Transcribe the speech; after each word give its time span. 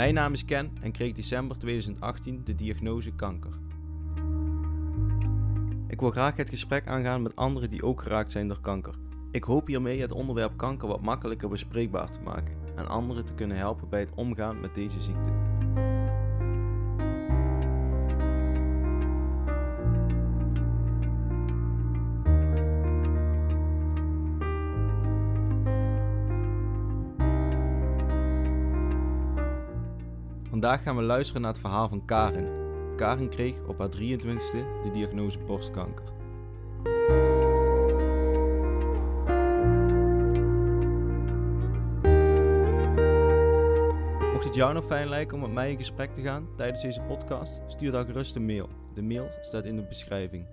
Mijn 0.00 0.14
naam 0.14 0.32
is 0.32 0.44
Ken 0.44 0.70
en 0.80 0.92
kreeg 0.92 1.12
december 1.12 1.58
2018 1.58 2.40
de 2.44 2.54
diagnose 2.54 3.12
kanker. 3.12 3.50
Ik 5.88 6.00
wil 6.00 6.10
graag 6.10 6.36
het 6.36 6.48
gesprek 6.48 6.86
aangaan 6.86 7.22
met 7.22 7.36
anderen 7.36 7.70
die 7.70 7.82
ook 7.82 8.02
geraakt 8.02 8.32
zijn 8.32 8.48
door 8.48 8.60
kanker. 8.60 8.94
Ik 9.30 9.44
hoop 9.44 9.66
hiermee 9.66 10.00
het 10.00 10.12
onderwerp 10.12 10.56
kanker 10.56 10.88
wat 10.88 11.00
makkelijker 11.00 11.48
bespreekbaar 11.48 12.10
te 12.10 12.20
maken 12.20 12.56
en 12.76 12.88
anderen 12.88 13.24
te 13.24 13.34
kunnen 13.34 13.56
helpen 13.56 13.88
bij 13.88 14.00
het 14.00 14.14
omgaan 14.14 14.60
met 14.60 14.74
deze 14.74 15.02
ziekte. 15.02 15.39
Vandaag 30.60 30.82
gaan 30.82 30.96
we 30.96 31.02
luisteren 31.02 31.42
naar 31.42 31.50
het 31.50 31.60
verhaal 31.60 31.88
van 31.88 32.04
Karin. 32.04 32.48
Karin 32.96 33.28
kreeg 33.28 33.66
op 33.66 33.78
haar 33.78 33.88
23e 33.88 34.82
de 34.82 34.90
diagnose 34.92 35.38
borstkanker. 35.38 36.04
Mocht 44.32 44.44
het 44.44 44.54
jou 44.54 44.74
nog 44.74 44.86
fijn 44.86 45.08
lijken 45.08 45.36
om 45.36 45.42
met 45.42 45.52
mij 45.52 45.70
in 45.70 45.76
gesprek 45.76 46.14
te 46.14 46.22
gaan 46.22 46.48
tijdens 46.56 46.82
deze 46.82 47.00
podcast, 47.00 47.60
stuur 47.66 47.92
dan 47.92 48.04
gerust 48.04 48.36
een 48.36 48.46
mail. 48.46 48.68
De 48.94 49.02
mail 49.02 49.28
staat 49.42 49.64
in 49.64 49.76
de 49.76 49.82
beschrijving. 49.82 50.46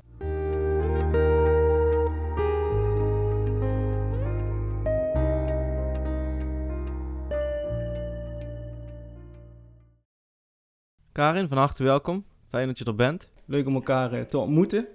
Karin, 11.17 11.47
van 11.47 11.57
harte 11.57 11.83
welkom. 11.83 12.25
Fijn 12.49 12.67
dat 12.67 12.77
je 12.77 12.85
er 12.85 12.95
bent. 12.95 13.27
Leuk 13.45 13.67
om 13.67 13.75
elkaar 13.75 14.13
eh, 14.13 14.21
te 14.21 14.37
ontmoeten. 14.37 14.87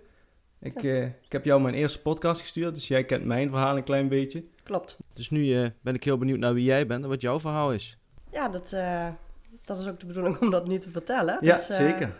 Ik, 0.61 0.83
eh, 0.83 1.05
ik 1.05 1.33
heb 1.33 1.45
jou 1.45 1.61
mijn 1.61 1.75
eerste 1.75 2.03
podcast 2.03 2.41
gestuurd, 2.41 2.75
dus 2.75 2.89
jij 2.89 3.05
kent 3.05 3.25
mijn 3.25 3.51
verhaal 3.51 3.77
een 3.77 3.85
klein 3.85 4.09
beetje. 4.09 4.45
Klopt. 4.63 4.99
Dus 5.13 5.31
nu 5.31 5.63
eh, 5.63 5.71
ben 5.81 5.95
ik 5.95 6.05
heel 6.05 6.19
benieuwd 6.19 6.39
naar 6.39 6.55
wie 6.55 6.65
jij 6.65 6.87
bent 6.87 7.03
en 7.03 7.09
wat 7.09 7.21
jouw 7.21 7.41
verhaal 7.41 7.73
is. 7.73 7.99
Ja, 8.31 8.49
dat, 8.49 8.73
eh, 8.73 9.09
dat 9.65 9.79
is 9.79 9.89
ook 9.89 10.01
de 10.01 10.07
bedoeling 10.07 10.39
om 10.43 10.51
dat 10.51 10.67
nu 10.67 10.79
te 10.79 10.91
vertellen. 10.91 11.39
Ja, 11.41 11.55
Dus, 11.55 11.69
eh, 11.69 11.77
zeker. 11.77 12.17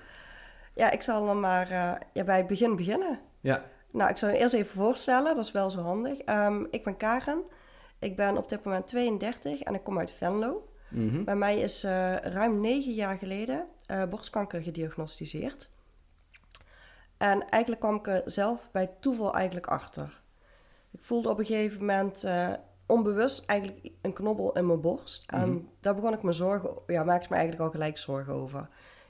Ja, 0.75 0.91
ik 0.91 1.03
zal 1.03 1.27
dan 1.27 1.41
maar 1.41 1.71
eh, 1.71 1.93
ja, 2.13 2.25
bij 2.25 2.37
het 2.37 2.47
begin 2.47 2.77
beginnen. 2.77 3.21
Ja, 3.41 3.65
Nou, 3.91 4.11
ik 4.11 4.17
zal 4.17 4.29
je 4.29 4.39
eerst 4.39 4.55
even 4.55 4.75
voorstellen, 4.77 5.35
dat 5.35 5.45
is 5.45 5.53
wel 5.53 5.71
zo 5.71 5.81
handig. 5.81 6.19
Ehm, 6.19 6.65
ik 6.71 6.85
ben 6.85 6.97
Karen. 6.97 7.43
Ik 7.99 8.17
ben 8.17 8.37
op 8.37 8.49
dit 8.49 8.65
moment 8.65 8.87
32 8.87 9.61
en 9.61 9.75
ik 9.75 9.85
kom 9.85 9.99
uit 9.99 10.11
Venlo. 10.13 10.67
mhm. 10.89 11.25
Bij 11.25 11.37
mij 11.37 11.59
is 11.61 11.85
eh, 11.85 12.17
ruim 12.17 12.61
negen 12.61 12.93
jaar 12.93 13.19
geleden 13.19 13.67
eh, 13.93 14.09
borstkanker 14.09 14.63
gediagnosticeerd. 14.63 15.71
En 17.17 17.49
eigenlijk 17.49 17.83
kwam 17.83 17.95
ik 17.95 18.07
er 18.07 18.23
zelf 18.25 18.71
bij 18.73 18.91
toeval 19.01 19.35
eigenlijk 19.35 19.67
achter. 19.67 20.21
Ik 20.91 21.03
voelde 21.05 21.29
op 21.29 21.39
een 21.39 21.45
gegeven 21.45 21.81
moment 21.81 22.25
eh, 22.25 22.53
onbewust 22.87 23.45
eigenlijk 23.47 23.89
een 24.03 24.13
knobbel 24.13 24.53
in 24.53 24.67
mijn 24.67 24.81
borst. 24.81 25.25
En 25.31 25.49
Mhm. 25.53 25.63
daar 25.81 25.95
begon 25.95 26.13
ik 26.13 26.23
me 26.23 26.33
zorgen, 26.33 26.71
ja, 26.87 27.05
maakte 27.05 27.27
me 27.31 27.35
eigenlijk 27.37 27.65
al 27.65 27.71
gelijk 27.71 27.99
zorgen 27.99 28.33
over. 28.33 28.61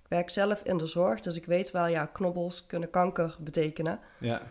Ik 0.03 0.09
werk 0.09 0.31
zelf 0.31 0.63
in 0.63 0.77
de 0.77 0.87
zorg, 0.87 1.21
dus 1.21 1.37
ik 1.37 1.45
weet 1.47 1.71
wel, 1.71 1.87
ja, 1.87 2.07
knobbels 2.07 2.67
kunnen 2.67 2.91
kanker 2.91 3.37
betekenen. 3.41 4.01
ja. 4.19 4.43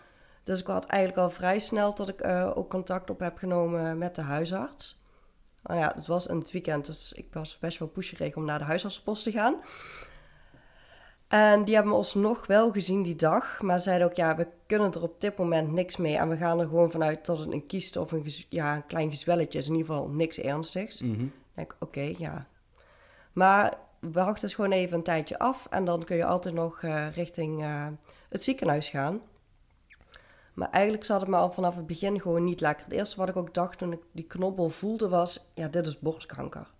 Dus 0.43 0.59
ik 0.59 0.67
had 0.67 0.85
eigenlijk 0.85 1.21
al 1.21 1.29
vrij 1.29 1.59
snel 1.59 1.93
dat 1.95 2.09
ik 2.09 2.21
eh, 2.21 2.51
ook 2.55 2.69
contact 2.69 3.09
op 3.09 3.19
heb 3.19 3.37
genomen 3.37 3.97
met 3.97 4.15
de 4.15 4.21
huisarts. 4.21 5.01
Nou 5.63 5.79
ja, 5.79 5.91
het 5.95 6.07
was 6.07 6.27
in 6.27 6.37
het 6.37 6.51
weekend, 6.51 6.85
dus 6.85 7.13
ik 7.13 7.27
was 7.33 7.59
best 7.59 7.79
wel 7.79 7.87
pusherig 7.87 8.35
om 8.35 8.45
naar 8.45 8.59
de 8.59 8.65
huisartsenpost 8.65 9.23
te 9.23 9.31
gaan. 9.31 9.55
En 11.31 11.63
die 11.63 11.75
hebben 11.75 11.93
ons 11.93 12.13
nog 12.13 12.47
wel 12.47 12.71
gezien 12.71 13.03
die 13.03 13.15
dag, 13.15 13.61
maar 13.61 13.79
zeiden 13.79 14.07
ook, 14.07 14.15
ja, 14.15 14.35
we 14.35 14.47
kunnen 14.65 14.93
er 14.93 15.01
op 15.01 15.21
dit 15.21 15.37
moment 15.37 15.71
niks 15.71 15.97
mee. 15.97 16.17
En 16.17 16.29
we 16.29 16.37
gaan 16.37 16.59
er 16.59 16.67
gewoon 16.67 16.91
vanuit 16.91 17.25
dat 17.25 17.39
het 17.39 17.51
een 17.51 17.65
kiest 17.65 17.95
of 17.97 18.11
een, 18.11 18.25
ja, 18.49 18.75
een 18.75 18.85
klein 18.85 19.09
gezwelletje 19.09 19.59
is, 19.59 19.67
in 19.67 19.75
ieder 19.75 19.87
geval 19.87 20.09
niks 20.09 20.39
ernstigs. 20.39 21.01
mhm. 21.01 21.23
Ik 21.23 21.31
denk, 21.53 21.75
oké, 21.79 22.13
ja. 22.17 22.47
Maar 23.33 23.73
wacht 23.99 24.41
dus 24.41 24.53
gewoon 24.53 24.71
even 24.71 24.97
een 24.97 25.03
tijdje 25.03 25.39
af 25.39 25.67
en 25.69 25.85
dan 25.85 26.03
kun 26.03 26.15
je 26.15 26.25
altijd 26.25 26.55
nog 26.55 26.83
eh, 26.83 27.07
richting 27.15 27.61
eh, 27.61 27.87
het 28.29 28.43
ziekenhuis 28.43 28.89
gaan. 28.89 29.21
Maar 30.53 30.69
eigenlijk 30.69 31.05
zat 31.05 31.19
het 31.19 31.29
me 31.29 31.37
al 31.37 31.51
vanaf 31.51 31.75
het 31.75 31.87
begin 31.87 32.21
gewoon 32.21 32.43
niet 32.43 32.61
lekker. 32.61 32.85
Het 32.85 32.93
eerste 32.93 33.17
wat 33.17 33.29
ik 33.29 33.35
ook 33.35 33.53
dacht 33.53 33.77
toen 33.77 33.91
ik 33.91 34.01
die 34.11 34.27
knobbel 34.27 34.69
voelde 34.69 35.09
was, 35.09 35.47
ja, 35.53 35.67
dit 35.67 35.87
is 35.87 35.99
borstkanker. 35.99 36.71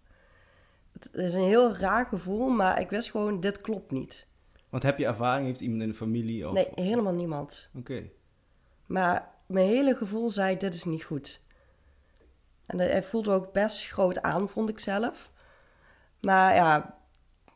Het 0.92 1.10
is 1.14 1.34
een 1.34 1.48
heel 1.48 1.76
raar 1.76 2.06
gevoel, 2.06 2.50
maar 2.50 2.82
ik 2.82 2.90
wist 2.90 3.12
gewoon, 3.12 3.40
dit 3.40 3.62
klopt 3.62 3.92
niet. 3.92 4.30
Want 4.72 4.84
heb 4.84 4.98
je 4.98 5.06
ervaring? 5.06 5.46
Heeft 5.46 5.62
iemand 5.62 5.82
in 5.82 5.88
de 5.88 5.94
familie? 5.94 6.48
Of... 6.48 6.54
Nee, 6.54 6.68
helemaal 6.76 7.14
niemand. 7.14 7.70
Oké. 7.78 8.10
Maar 8.86 9.30
mijn 9.46 9.68
hele 9.68 9.96
gevoel 9.96 10.30
zei, 10.30 10.58
dit 10.58 10.74
is 10.74 10.84
niet 10.84 11.04
goed. 11.04 11.42
En 12.66 12.80
hij 12.80 13.04
voelde 13.04 13.32
ook 13.32 13.52
best 13.52 13.88
groot 13.88 14.22
aan, 14.22 14.50
vond 14.50 14.70
ik 14.70 14.80
zelf. 14.80 15.32
Maar 16.20 16.56
ja, 16.56 16.98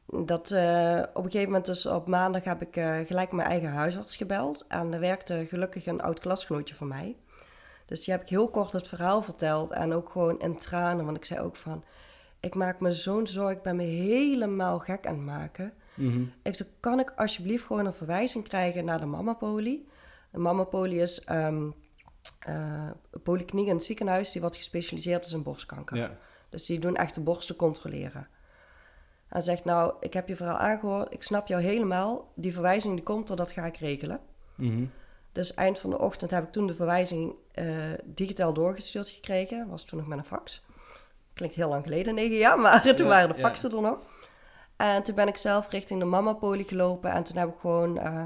dat, 0.06 0.52
eh, 0.52 1.04
op 1.14 1.24
een 1.24 1.32
gegeven 1.32 1.48
moment 1.48 1.66
dus 1.66 1.86
op 1.86 2.08
maandag 2.08 2.44
heb 2.44 2.62
ik 2.62 2.76
eh, 2.76 3.00
gelijk 3.00 3.32
mijn 3.32 3.48
eigen 3.48 3.70
huisarts 3.70 4.16
gebeld. 4.16 4.66
En 4.68 4.94
er 4.94 5.00
werkte 5.00 5.46
gelukkig 5.46 5.86
een 5.86 6.02
oud 6.02 6.20
klasgenootje 6.20 6.76
van 6.76 6.88
mij. 6.88 7.18
Dus 7.86 8.04
die 8.04 8.14
heb 8.14 8.24
ik 8.24 8.30
heel 8.30 8.50
kort 8.50 8.72
het 8.72 8.88
verhaal 8.88 9.22
verteld. 9.22 9.72
En 9.72 9.94
ook 9.94 10.10
gewoon 10.10 10.40
in 10.40 10.58
tranen, 10.58 11.06
want 11.06 11.18
ik 11.18 11.26
zei 11.26 11.40
ook 11.40 11.56
van... 11.56 11.84
Ik 12.40 12.56
maak 12.56 12.80
me 12.80 12.94
zo'n 12.94 13.28
zorg, 13.28 13.52
ik 13.52 13.62
ben 13.62 13.76
me 13.76 13.84
helemaal 13.84 14.80
gek 14.80 15.08
aan 15.08 15.16
het 15.16 15.26
maken. 15.26 15.74
Mhm. 15.96 16.24
Ik 16.44 16.56
zei, 16.56 16.70
kan 16.80 17.00
ik 17.00 17.14
alsjeblieft 17.16 17.66
gewoon 17.66 17.86
een 17.86 17.94
verwijzing 17.94 18.48
krijgen 18.48 18.86
naar 18.86 19.00
de 19.00 19.06
mammapolie? 19.06 19.88
De 20.32 20.40
mammapolie 20.40 21.02
is 21.02 21.24
ehm 21.24 21.70
eh, 22.40 22.90
een 23.12 23.22
polykliniek 23.22 23.68
in 23.68 23.76
het 23.76 23.84
ziekenhuis 23.84 24.32
die 24.32 24.42
wat 24.42 24.56
gespecialiseerd 24.56 25.26
is 25.26 25.32
in 25.34 25.44
borstkanker. 25.44 25.98
Ja. 25.98 26.18
Dus 26.50 26.66
die 26.66 26.80
doen 26.80 26.96
echt 26.96 27.14
de 27.16 27.22
borsten 27.22 27.56
controleren. 27.56 28.28
En 29.30 29.42
zegt, 29.44 29.66
nou, 29.66 29.94
ik 30.00 30.14
heb 30.14 30.28
je 30.28 30.36
verhaal 30.36 30.58
aangehoord, 30.58 31.14
ik 31.14 31.24
snap 31.24 31.48
jou 31.48 31.62
helemaal. 31.62 32.32
Die 32.36 32.54
verwijzing 32.54 32.94
die 32.94 33.04
komt 33.04 33.30
er, 33.30 33.36
dat 33.36 33.52
ga 33.52 33.66
ik 33.66 33.78
regelen. 33.78 34.20
Mhm. 34.56 34.86
Dus 35.32 35.54
eind 35.54 35.80
van 35.80 35.90
de 35.90 36.00
ochtend 36.00 36.32
heb 36.32 36.44
ik 36.44 36.52
toen 36.52 36.68
de 36.68 36.74
verwijzing 36.74 37.34
eh, 37.52 37.68
digitaal 38.04 38.54
doorgestuurd 38.54 39.10
gekregen. 39.10 39.68
Was 39.70 39.86
toen 39.86 40.00
nog 40.00 40.08
met 40.08 40.18
een 40.18 40.26
fax. 40.26 40.66
Klinkt 41.34 41.56
heel 41.56 41.70
lang 41.70 41.84
geleden, 41.84 42.16
negen 42.16 42.38
jaar, 42.38 42.60
maar 42.66 42.82
toen 42.82 42.96
Ja, 42.96 43.12
waren 43.12 43.30
de 43.30 43.42
ja. 43.42 43.48
faxen 43.48 43.72
er 43.72 43.82
nog. 43.82 43.98
En 44.76 45.04
toen 45.04 45.16
ben 45.16 45.28
ik 45.28 45.38
zelf 45.38 45.70
richting 45.70 46.00
de 46.00 46.06
mamapolie 46.06 46.68
gelopen. 46.68 47.12
En 47.12 47.24
toen 47.24 47.38
heb 47.38 47.50
ik 47.50 47.60
gewoon 47.60 48.00
eh, 48.00 48.26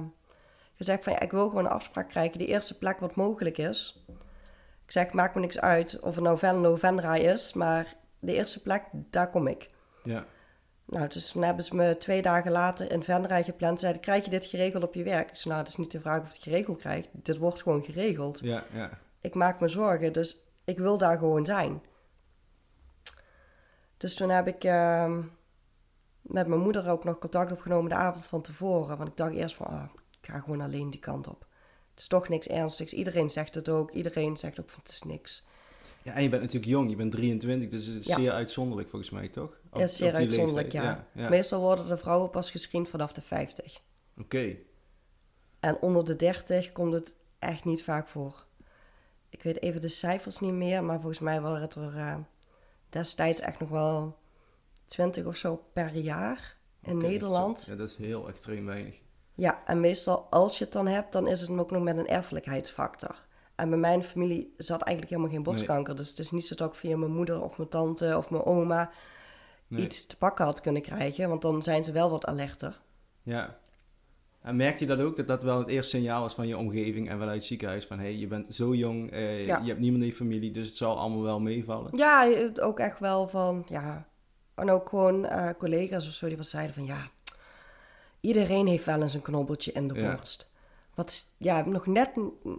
gezegd 0.75 1.03
van, 1.03 1.13
ja, 1.13 1.19
ik 1.19 1.31
wil 1.31 1.47
gewoon 1.47 1.65
een 1.65 1.71
afspraak 1.71 2.09
krijgen. 2.09 2.37
Die 2.37 2.47
eerste 2.47 2.77
plek 2.77 2.99
wat 2.99 3.15
mogelijk 3.15 3.57
is. 3.57 4.05
Ik 4.85 4.91
zeg, 4.91 5.11
maakt 5.11 5.35
me 5.35 5.41
niks 5.41 5.59
uit 5.59 5.99
of 5.99 6.15
het 6.15 6.23
nou 6.23 6.37
Venlo 6.37 6.71
of 6.71 6.79
Venray 6.79 7.19
is. 7.19 7.53
Maar 7.53 7.95
de 8.19 8.33
eerste 8.33 8.61
plek, 8.61 8.83
daar 8.91 9.29
kom 9.29 9.47
ik. 9.47 9.69
Ja. 10.03 10.25
Nou, 10.85 11.07
dus 11.07 11.31
toen 11.31 11.43
hebben 11.43 11.63
ze 11.63 11.75
me 11.75 11.97
twee 11.97 12.21
dagen 12.21 12.51
later 12.51 12.91
in 12.91 13.03
Venray 13.03 13.43
gepland. 13.43 13.79
Zeiden, 13.79 14.01
krijg 14.01 14.23
je 14.23 14.29
dit 14.29 14.45
geregeld 14.45 14.83
op 14.83 14.93
je 14.93 15.03
werk? 15.03 15.29
Ik 15.29 15.35
zei, 15.35 15.49
nou, 15.49 15.59
het 15.59 15.67
is 15.67 15.77
niet 15.77 15.91
de 15.91 15.99
vraag 15.99 16.19
of 16.19 16.27
ik 16.27 16.33
het 16.33 16.43
geregeld 16.43 16.77
krijg. 16.77 17.05
Dit 17.11 17.37
wordt 17.37 17.61
gewoon 17.61 17.83
geregeld. 17.83 18.39
Ja. 18.39 18.63
Ja. 18.73 18.89
Ik 19.21 19.33
maak 19.33 19.59
me 19.59 19.67
zorgen, 19.67 20.13
dus 20.13 20.37
ik 20.63 20.77
wil 20.77 20.97
daar 20.97 21.17
gewoon 21.17 21.45
zijn. 21.45 21.81
Dus 23.97 24.16
toen 24.16 24.29
heb 24.29 24.47
ik 24.47 24.63
ehm, 24.63 25.21
met 26.29 26.47
mijn 26.47 26.62
moeder 26.62 26.90
ook 26.90 27.03
nog 27.03 27.17
contact 27.19 27.51
opgenomen 27.51 27.90
de 27.90 27.95
avond 27.95 28.25
van 28.25 28.41
tevoren. 28.41 28.97
Want 28.97 29.09
ik 29.09 29.17
dacht 29.17 29.34
eerst 29.34 29.56
van, 29.56 29.67
ah, 29.67 29.84
ik 30.22 30.28
ga 30.29 30.40
gewoon 30.40 30.62
alleen 30.62 30.90
die 30.90 31.00
kant 31.00 31.28
op. 31.28 31.45
Het 31.91 32.00
is 32.00 32.07
toch 32.07 32.29
niks 32.29 32.47
ernstigs. 32.47 32.94
Iedereen 32.94 33.29
zegt 33.29 33.56
het 33.56 33.69
ook. 33.69 33.91
Iedereen 33.91 34.37
zegt 34.37 34.59
ook 34.59 34.70
van, 34.70 34.79
het 34.84 34.91
is 34.91 35.03
niks. 35.03 35.47
Ja, 36.03 36.14
en 36.14 36.23
je 36.23 36.29
bent 36.29 36.41
natuurlijk 36.41 36.72
jong, 36.72 36.90
je 36.90 36.96
bent 36.96 37.11
23, 37.11 37.70
dus 37.70 37.85
het 37.85 37.99
is 37.99 38.05
Ja. 38.08 38.16
zeer 38.16 38.31
uitzonderlijk 38.31 38.90
volgens 38.90 39.11
mij, 39.11 39.28
toch? 39.28 39.59
Op- 39.72 39.79
Ja, 39.79 39.87
zeer 39.87 40.14
uitzonderlijk, 40.14 40.72
leeftijd. 40.73 40.97
ja. 40.97 41.08
ja. 41.14 41.23
ja. 41.23 41.29
Meestal 41.29 41.59
worden 41.61 41.87
de 41.87 41.97
vrouwen 41.97 42.29
pas 42.29 42.52
gescreend 42.52 42.90
vanaf 42.90 43.11
de 43.14 43.22
50. 43.22 43.81
Oké. 44.20 44.55
En 45.59 45.78
onder 45.81 46.05
de 46.05 46.16
30 46.16 46.72
komt 46.72 46.93
het 46.93 47.16
echt 47.40 47.66
niet 47.66 47.84
vaak 47.84 48.08
voor. 48.08 48.46
Ik 49.29 49.43
weet 49.43 49.61
even 49.61 49.81
de 49.81 49.87
cijfers 49.90 50.40
niet 50.40 50.53
meer, 50.53 50.84
maar 50.84 50.97
volgens 50.99 51.20
mij 51.20 51.41
waren 51.41 51.61
het 51.61 51.76
er 51.76 51.96
eh, 51.97 52.16
destijds 52.90 53.40
echt 53.40 53.59
nog 53.59 53.70
wel 53.70 54.17
20 54.90 55.26
of 55.26 55.36
zo 55.36 55.64
per 55.74 55.96
jaar 55.96 56.58
in 56.82 56.97
Nederland. 56.97 57.59
zo. 57.59 57.72
Ja, 57.72 57.78
dat 57.78 57.90
is 57.90 57.96
heel 57.96 58.28
extreem 58.28 58.66
weinig. 58.66 59.00
Ja, 59.36 59.62
en 59.66 59.80
meestal 59.80 60.28
als 60.30 60.58
je 60.58 60.64
het 60.64 60.74
dan 60.74 60.88
hebt, 60.88 61.12
dan 61.12 61.28
is 61.28 61.41
het 61.41 61.50
ook 61.50 61.72
nog 61.72 61.84
met 61.84 61.97
een 61.97 62.08
erfelijkheidsfactor. 62.08 63.28
En 63.56 63.70
bij 63.70 63.78
mijn 63.80 64.03
familie 64.03 64.53
zat 64.58 64.82
eigenlijk 64.82 65.09
helemaal 65.16 65.32
geen 65.36 65.44
borstkanker. 65.44 65.96
Dus 65.96 66.09
het 66.09 66.20
is 66.20 66.32
niet 66.32 66.46
zo 66.46 66.56
dat 66.56 66.70
ik 66.70 66.76
via 66.80 66.97
mijn 66.97 67.12
moeder 67.16 67.41
of 67.41 67.58
mijn 67.58 67.70
tante 67.70 68.18
of 68.18 68.30
mijn 68.30 68.44
oma 68.44 68.91
Nee. 69.68 69.84
iets 69.86 70.06
te 70.06 70.18
pakken 70.18 70.46
had 70.46 70.62
kunnen 70.62 70.82
krijgen. 70.82 71.30
Want 71.30 71.41
dan 71.41 71.64
zijn 71.64 71.84
ze 71.84 71.91
wel 71.91 72.09
wat 72.09 72.26
alerter. 72.26 72.82
Ja. 73.24 73.58
En 74.41 74.56
merkte 74.56 74.84
je 74.84 74.96
dat 74.96 75.00
ook, 75.00 75.16
dat 75.16 75.28
dat 75.28 75.44
wel 75.44 75.59
het 75.59 75.68
eerste 75.68 75.97
signaal 75.97 76.22
was 76.22 76.34
van 76.34 76.47
je 76.47 76.58
omgeving 76.58 77.09
en 77.09 77.18
vanuit 77.20 77.36
het 77.38 77.46
ziekenhuis? 77.46 77.86
Van, 77.86 77.97
hé, 77.97 78.03
hey, 78.03 78.16
je 78.16 78.28
bent 78.28 78.53
zo 78.56 78.74
jong, 78.76 79.12
eh, 79.12 79.46
Ja. 79.46 79.58
je 79.58 79.68
hebt 79.68 79.80
niemand 79.80 80.03
in 80.03 80.09
je 80.09 80.16
familie, 80.16 80.52
dus 80.52 80.68
het 80.68 80.78
zal 80.78 80.97
allemaal 80.97 81.22
wel 81.24 81.40
meevallen. 81.40 81.97
Ja, 81.97 82.28
ook 82.59 82.80
echt 82.80 83.00
wel 83.00 83.28
van, 83.28 83.66
ja, 83.70 84.08
En 84.59 84.70
ook 84.72 84.90
gewoon 84.90 85.26
eh, 85.26 85.50
collega's 85.58 86.08
of 86.08 86.14
zo 86.14 86.28
die 86.28 86.38
wat 86.38 86.47
zeiden 86.47 86.73
van 86.76 86.85
ja, 86.85 86.97
iedereen 88.20 88.67
heeft 88.67 88.85
wel 88.85 89.02
eens 89.02 89.14
een 89.14 89.22
knobbeltje 89.22 89.72
in 89.72 89.88
de 89.88 89.94
Ja. 89.94 90.16
borst. 90.16 90.50
Wat, 90.96 91.26
ja, 91.38 91.66
nog 91.66 91.85
net, 91.85 92.09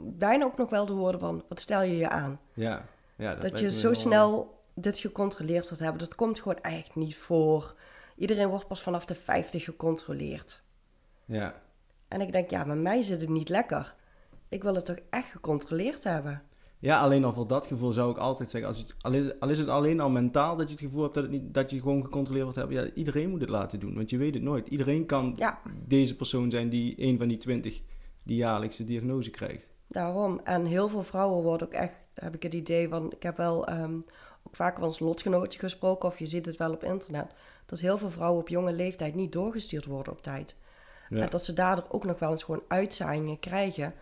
bijna 0.03 0.45
ook 0.45 0.57
nog 0.57 0.71
wel 0.71 0.87
de 0.87 0.93
woorden 0.93 1.21
van, 1.21 1.45
wat 1.49 1.61
stel 1.61 1.83
je 1.83 1.97
je 1.97 2.09
aan? 2.09 2.41
Ja, 2.55 2.85
ja 3.17 3.33
Dat, 3.33 3.43
lijkt 3.43 3.59
je 3.59 3.71
zo 3.71 3.87
wel- 3.87 3.95
snel 3.95 4.59
dit 4.75 4.99
gecontroleerd 4.99 5.65
wordt 5.69 5.83
hebben, 5.83 5.99
dat 5.99 6.15
komt 6.15 6.41
gewoon 6.41 6.61
eigenlijk 6.63 6.95
niet 6.97 7.17
voor. 7.17 7.75
Iedereen 8.17 8.49
wordt 8.49 8.67
pas 8.67 8.83
vanaf 8.83 9.05
de 9.05 9.15
50 9.15 9.65
gecontroleerd. 9.65 10.63
Ja, 11.25 11.55
En 12.09 12.21
ik 12.21 12.33
denk, 12.33 12.51
ja, 12.51 12.65
bij 12.65 12.75
mij 12.77 13.03
zit 13.03 13.21
het 13.21 13.31
niet 13.31 13.49
lekker. 13.49 13.95
Ik 14.49 14.63
wil 14.63 14.75
het 14.75 14.85
toch 14.85 14.99
echt 15.11 15.29
gecontroleerd 15.31 16.05
hebben. 16.05 16.43
Ja, 16.81 17.01
alleen 17.01 17.25
al 17.25 17.33
voor 17.33 17.47
dat 17.47 17.67
gevoel 17.67 17.93
zou 17.93 18.11
ik 18.11 18.17
altijd 18.17 18.51
zeggen, 18.51 18.71
als 18.71 18.79
het- 18.79 18.95
al, 19.01 19.13
is, 19.13 19.41
al 19.41 19.49
is 19.49 19.59
het 19.59 19.69
alleen 19.69 20.01
al 20.01 20.11
mentaal 20.11 20.57
dat 20.57 20.69
je 20.69 20.75
het 20.75 20.85
gevoel 20.85 21.03
hebt 21.03 21.15
dat, 21.15 21.23
het 21.23 21.33
niet, 21.33 21.55
dat 21.55 21.71
je 21.71 21.81
gewoon 21.81 22.03
gecontroleerd 22.05 22.45
wordt 22.45 22.59
hebben, 22.59 22.77
ja, 22.77 22.91
iedereen 22.95 23.31
moet 23.31 23.41
het 23.41 23.49
laten 23.51 23.81
doen, 23.81 23.95
want 23.95 24.11
je 24.11 24.17
weet 24.17 24.35
het 24.35 24.43
nooit. 24.43 24.69
Iedereen 24.69 25.07
kan 25.07 25.33
Ja, 25.37 25.61
deze 25.87 26.17
persoon 26.17 26.51
zijn 26.51 26.69
die 26.69 26.95
een 27.03 27.19
van 27.19 27.29
die 27.29 27.39
twintig 27.39 27.83
die 28.23 28.37
jaarlijkse 28.37 28.85
diagnose 28.85 29.31
krijgt. 29.31 29.69
daarom. 29.87 30.41
En 30.45 30.65
heel 30.65 30.89
veel 30.89 31.03
vrouwen 31.03 31.43
worden 31.43 31.67
ook 31.67 31.73
echt, 31.73 31.99
heb 32.15 32.35
ik 32.35 32.43
het 32.43 32.55
idee 32.55 32.89
van, 32.89 33.13
ik 33.13 33.23
heb 33.23 33.37
wel 33.37 33.67
ehm, 33.67 33.95
ook 34.43 34.57
vaak 34.57 34.79
wel 34.79 34.87
eens 34.87 34.99
lotgenoten 34.99 35.59
gesproken, 35.59 36.09
of 36.09 36.19
je 36.19 36.27
ziet 36.27 36.47
het 36.47 36.57
wel 36.57 36.73
op 36.73 36.85
internet, 36.85 37.33
dat 37.67 37.81
heel 37.81 37.99
veel 37.99 38.11
vrouwen 38.11 38.41
op 38.41 38.49
jonge 38.49 38.73
leeftijd 38.73 39.15
niet 39.15 39.33
doorgestuurd 39.33 39.85
worden 39.87 40.13
op 40.13 40.23
tijd. 40.23 40.57
Ja, 41.11 41.21
En 41.21 41.31
dat 41.31 41.45
ze 41.45 41.53
daardoor 41.53 41.85
ook 41.89 42.05
nog 42.05 42.19
wel 42.19 42.31
eens 42.31 42.43
gewoon 42.43 42.63
uitzaaiingen 42.69 43.39
krijgen, 43.39 43.95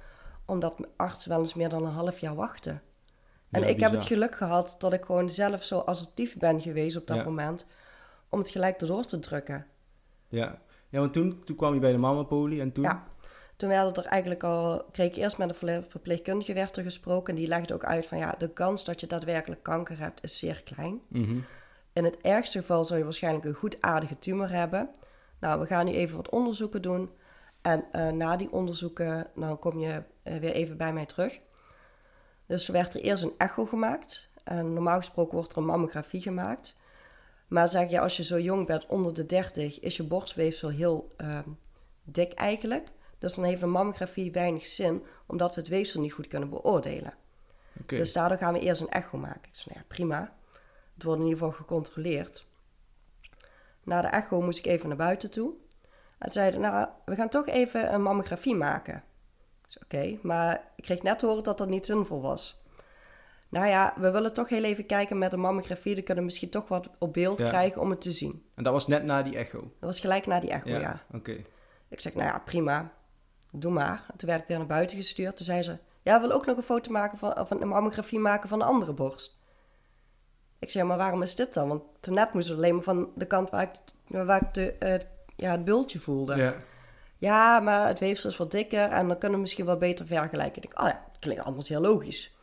omdat 0.48 0.88
artsen 0.96 1.30
wel 1.30 1.40
eens 1.40 1.54
meer 1.54 1.68
dan 1.68 1.86
een 1.86 1.92
half 1.92 2.18
jaar 2.18 2.34
wachten. 2.34 2.82
En 3.50 3.60
Ja, 3.60 3.66
ik 3.66 3.80
heb 3.80 3.90
het 3.90 4.04
geluk 4.04 4.34
gehad 4.34 4.76
dat 4.78 4.92
ik 4.92 5.04
gewoon 5.04 5.30
zelf 5.30 5.64
zo 5.64 5.78
assertief 5.78 6.36
ben 6.36 6.60
geweest 6.60 6.96
op 6.96 7.06
dat 7.06 7.16
Ja. 7.16 7.24
moment, 7.24 7.66
om 8.28 8.38
het 8.38 8.50
gelijk 8.50 8.80
erdoor 8.80 9.04
te 9.04 9.18
drukken. 9.18 9.66
Ja, 10.28 10.58
ja 10.88 11.00
want 11.00 11.12
toen, 11.12 11.44
toen 11.44 11.56
kwam 11.56 11.74
je 11.74 11.80
bij 11.80 11.92
de 11.92 11.98
mamapolie 11.98 12.60
en 12.60 12.72
toen... 12.72 12.84
Ja. 12.84 13.06
Toen 13.56 13.68
werden 13.68 13.94
er 13.94 14.10
eigenlijk 14.10 14.44
al, 14.44 14.84
kreeg 14.92 15.08
ik 15.08 15.16
eerst 15.16 15.38
met 15.38 15.62
een 15.62 15.84
verpleegkundige 15.88 16.52
werd 16.52 16.76
er 16.76 16.82
gesproken. 16.82 17.34
En 17.34 17.40
die 17.40 17.48
legde 17.48 17.74
ook 17.74 17.84
uit 17.84 18.06
van 18.06 18.18
ja, 18.18 18.34
de 18.38 18.52
kans 18.52 18.84
dat 18.84 19.00
je 19.00 19.06
daadwerkelijk 19.06 19.62
kanker 19.62 19.98
hebt 19.98 20.24
is 20.24 20.38
zeer 20.38 20.62
klein. 20.62 21.00
Mhm. 21.08 21.38
In 21.92 22.04
het 22.04 22.18
ergste 22.20 22.58
geval 22.58 22.84
zou 22.84 22.98
je 22.98 23.04
waarschijnlijk 23.04 23.44
een 23.44 23.54
goedaardige 23.54 24.18
tumor 24.18 24.50
hebben. 24.50 24.90
Nou, 25.40 25.60
we 25.60 25.66
gaan 25.66 25.84
nu 25.84 25.92
even 25.92 26.16
wat 26.16 26.28
onderzoeken 26.28 26.82
doen. 26.82 27.10
En 27.62 27.84
eh, 27.92 28.08
na 28.08 28.36
die 28.36 28.52
onderzoeken, 28.52 29.26
dan 29.34 29.58
kom 29.58 29.78
je 29.78 30.02
weer 30.28 30.52
even 30.52 30.76
bij 30.76 30.92
mij 30.92 31.06
terug. 31.06 31.38
Dus 32.46 32.66
er 32.66 32.72
werd 32.72 32.94
er 32.94 33.00
eerst 33.00 33.22
een 33.22 33.34
echo 33.38 33.66
gemaakt. 33.66 34.30
En 34.44 34.72
normaal 34.72 34.96
gesproken 34.96 35.34
wordt 35.34 35.52
er 35.52 35.58
een 35.58 35.64
mammografie 35.64 36.20
gemaakt. 36.20 36.76
Maar 37.48 37.68
zeg 37.68 37.90
je, 37.90 38.00
als 38.00 38.16
je 38.16 38.24
zo 38.24 38.38
jong 38.38 38.66
bent, 38.66 38.86
onder 38.86 39.14
de 39.14 39.26
30, 39.26 39.80
is 39.80 39.96
je 39.96 40.02
borstweefsel 40.02 40.68
heel 40.68 41.12
ehm, 41.16 41.48
dik 42.02 42.32
eigenlijk. 42.32 42.88
Dus 43.18 43.34
dan 43.34 43.44
heeft 43.44 43.62
een 43.62 43.70
mammografie 43.70 44.32
weinig 44.32 44.66
zin, 44.66 45.04
omdat 45.26 45.54
we 45.54 45.60
het 45.60 45.70
weefsel 45.70 46.00
niet 46.00 46.12
goed 46.12 46.26
kunnen 46.26 46.50
beoordelen. 46.50 47.14
Oké. 47.80 47.96
Dus 47.96 48.12
daardoor 48.12 48.38
gaan 48.38 48.52
we 48.52 48.60
eerst 48.60 48.80
een 48.80 48.88
echo 48.88 49.18
maken. 49.18 49.48
Ik 49.48 49.56
zei, 49.56 49.74
nou 49.74 49.78
ja, 49.78 49.94
prima. 49.94 50.36
Het 50.94 51.02
wordt 51.02 51.20
in 51.20 51.26
ieder 51.26 51.42
geval 51.42 51.58
gecontroleerd. 51.58 52.46
Na 53.82 54.02
de 54.02 54.08
echo 54.08 54.40
moest 54.40 54.58
ik 54.58 54.66
even 54.66 54.88
naar 54.88 54.96
buiten 54.96 55.30
toe. 55.30 55.52
En 56.18 56.30
zeiden, 56.30 56.60
nou, 56.60 56.88
we 57.04 57.14
gaan 57.14 57.28
toch 57.28 57.46
even 57.46 57.94
een 57.94 58.02
mammografie 58.02 58.54
maken. 58.54 59.02
Oké, 59.82 60.18
maar 60.22 60.64
ik 60.76 60.84
kreeg 60.84 61.02
net 61.02 61.18
te 61.18 61.26
horen 61.26 61.42
dat 61.44 61.58
dat 61.58 61.68
niet 61.68 61.86
zinvol 61.86 62.22
was. 62.22 62.62
Nou 63.48 63.66
ja, 63.66 63.94
we 63.96 64.10
willen 64.10 64.32
toch 64.32 64.48
heel 64.48 64.64
even 64.64 64.86
kijken 64.86 65.18
met 65.18 65.32
een 65.32 65.40
mammografie. 65.40 65.94
Dan 65.94 66.04
kunnen 66.04 66.22
we 66.24 66.30
misschien 66.30 66.50
toch 66.50 66.68
wat 66.68 66.88
op 66.98 67.12
beeld 67.12 67.38
Ja. 67.38 67.44
krijgen 67.48 67.80
om 67.80 67.90
het 67.90 68.00
te 68.00 68.12
zien. 68.12 68.44
En 68.54 68.62
dat 68.64 68.72
was 68.72 68.86
net 68.86 69.04
na 69.04 69.22
die 69.22 69.36
echo. 69.36 69.58
Dat 69.58 69.70
was 69.80 70.00
gelijk 70.00 70.26
na 70.26 70.40
die 70.40 70.50
echo, 70.50 70.68
ja. 70.68 71.02
Oké. 71.14 71.36
Ik 71.88 72.00
zeg, 72.00 72.14
nou 72.14 72.26
ja, 72.28 72.38
prima. 72.38 72.92
Doe 73.50 73.72
maar. 73.72 74.04
En 74.10 74.16
toen 74.18 74.28
werd 74.28 74.40
ik 74.42 74.48
weer 74.48 74.58
naar 74.58 74.66
buiten 74.66 74.96
gestuurd. 74.96 75.36
Toen 75.36 75.44
zei 75.46 75.62
ze, 75.62 75.78
ja, 76.02 76.14
we 76.14 76.20
willen 76.20 76.36
ook 76.36 76.46
nog 76.46 76.56
een 76.56 76.62
foto 76.62 76.90
maken 76.90 77.18
van, 77.18 77.38
of 77.38 77.50
een 77.50 77.68
mammografie 77.68 78.18
maken 78.18 78.48
van 78.48 78.58
de 78.58 78.64
andere 78.64 78.92
borst. 78.92 79.38
Ik 80.58 80.70
zei, 80.70 80.84
maar 80.84 80.96
waarom 80.96 81.22
is 81.22 81.34
dit 81.34 81.54
dan? 81.54 81.68
Want 81.68 81.82
net 82.10 82.32
moest 82.32 82.48
het 82.48 82.56
alleen 82.56 82.74
maar 82.74 82.82
van 82.84 83.10
de 83.14 83.26
kant 83.26 83.50
waar 83.50 83.62
ik, 83.62 83.68
het- 83.72 83.94
waar 84.26 84.42
ik 84.42 84.54
de, 84.54 84.72
eh, 84.72 84.98
ja, 85.36 85.50
het 85.50 85.64
bultje 85.64 85.98
voelde. 85.98 86.36
Ja. 86.36 86.54
Ja. 87.18 87.60
maar 87.60 87.86
het 87.86 87.98
weefsel 87.98 88.30
is 88.30 88.36
wat 88.36 88.50
dikker 88.50 88.88
en 88.88 89.06
dan 89.06 89.18
kunnen 89.18 89.36
we 89.36 89.42
misschien 89.42 89.64
wel 89.64 89.76
beter 89.76 90.06
vergelijken. 90.06 90.62
Ik 90.62 90.62
denk, 90.62 90.80
oh 90.80 90.86
ja, 90.86 91.04
het 91.10 91.18
klinkt 91.18 91.44
allemaal 91.44 91.64
heel 91.66 91.80
logisch. 91.80 92.36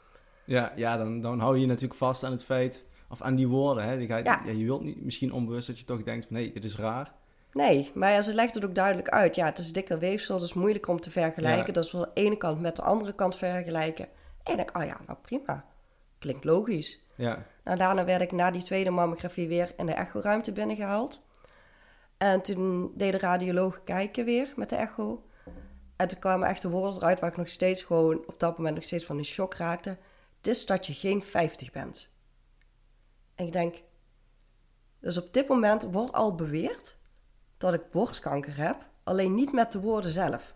Ja, 0.44 0.74
ja 0.76 0.98
dan, 0.98 1.22
dan 1.22 1.40
hou 1.40 1.56
je 1.56 1.62
je 1.62 1.68
natuurlijk 1.68 2.00
vast 2.00 2.24
aan 2.24 2.32
het 2.32 2.44
feit, 2.44 2.86
of 3.10 3.22
aan 3.22 3.36
die 3.36 3.48
woorden. 3.48 3.84
Hè. 3.84 3.98
Die 3.98 4.08
ga 4.08 4.18
je, 4.18 4.24
Ja. 4.24 4.42
ja. 4.46 4.52
je 4.52 4.66
wilt 4.66 4.84
niet, 4.84 5.04
misschien 5.04 5.34
onbewust 5.34 5.68
dat 5.68 5.80
je 5.80 5.86
toch 5.86 6.04
denkt 6.04 6.26
van, 6.28 6.36
hé, 6.36 6.52
dit 6.54 6.64
is 6.64 6.76
raar. 6.76 7.14
Nee, 7.54 7.92
maar 7.94 8.12
ja, 8.12 8.22
ze 8.22 8.34
legt 8.34 8.56
het 8.56 8.66
ook 8.66 8.76
duidelijk 8.76 9.10
uit. 9.10 9.36
Ja, 9.36 9.46
het 9.46 9.58
is 9.58 9.74
dikker 9.74 10.00
weefsel, 10.00 10.40
dat 10.40 10.48
is 10.48 10.54
moeilijk 10.54 10.88
om 10.88 11.00
te 11.00 11.12
vergelijken. 11.12 11.66
Ja. 11.66 11.72
Dat 11.74 11.84
is 11.84 11.90
van 11.90 12.00
de 12.00 12.10
ene 12.14 12.38
kant 12.38 12.62
met 12.62 12.76
de 12.76 12.82
andere 12.82 13.14
kant 13.14 13.36
vergelijken. 13.36 14.08
En 14.44 14.52
ik 14.52 14.56
denk, 14.56 14.78
oh 14.78 14.86
ja, 14.86 14.98
nou 15.08 15.18
prima. 15.22 15.66
Klinkt 16.20 16.44
logisch. 16.44 17.04
Ja, 17.16 17.46
Nou, 17.64 17.78
daarna 17.78 18.06
werd 18.06 18.22
ik 18.22 18.32
na 18.32 18.52
die 18.52 18.64
tweede 18.64 18.90
mammografie 18.90 19.48
weer 19.48 19.74
in 19.78 19.86
de 19.86 19.94
echoruimte 19.94 20.52
binnengehaald. 20.52 21.25
En 22.18 22.42
toen 22.42 22.92
deed 22.96 23.12
de 23.12 23.18
radioloog 23.18 23.84
kijken 23.84 24.26
weer 24.26 24.54
met 24.56 24.70
de 24.70 24.76
echo. 24.76 25.26
En 25.96 26.08
toen 26.08 26.20
kwamen 26.20 26.48
echt 26.48 26.62
de 26.62 26.70
woorden 26.70 26.96
eruit 26.96 27.20
waar 27.20 27.30
ik 27.30 27.38
nog 27.38 27.50
steeds 27.50 27.82
gewoon 27.82 28.24
op 28.28 28.40
dat 28.40 28.58
moment 28.58 28.76
nog 28.76 28.84
steeds 28.84 29.06
van 29.06 29.18
in 29.18 29.26
shock 29.26 29.54
raakte. 29.54 29.98
Het 30.38 30.48
is 30.48 30.66
dat 30.66 30.86
je 30.86 30.94
geen 30.94 31.24
50 31.24 31.72
bent. 31.72 32.14
En 33.36 33.46
ik 33.46 33.52
denk, 33.54 33.82
dus 35.00 35.18
op 35.18 35.34
dit 35.34 35.48
moment 35.48 35.84
wordt 35.84 36.14
al 36.14 36.36
beweerd 36.36 36.98
dat 37.58 37.74
ik 37.74 37.92
borstkanker 37.92 38.58
heb, 38.58 38.90
alleen 39.04 39.36
niet 39.36 39.52
met 39.54 39.72
de 39.72 39.80
woorden 39.80 40.12
zelf. 40.12 40.56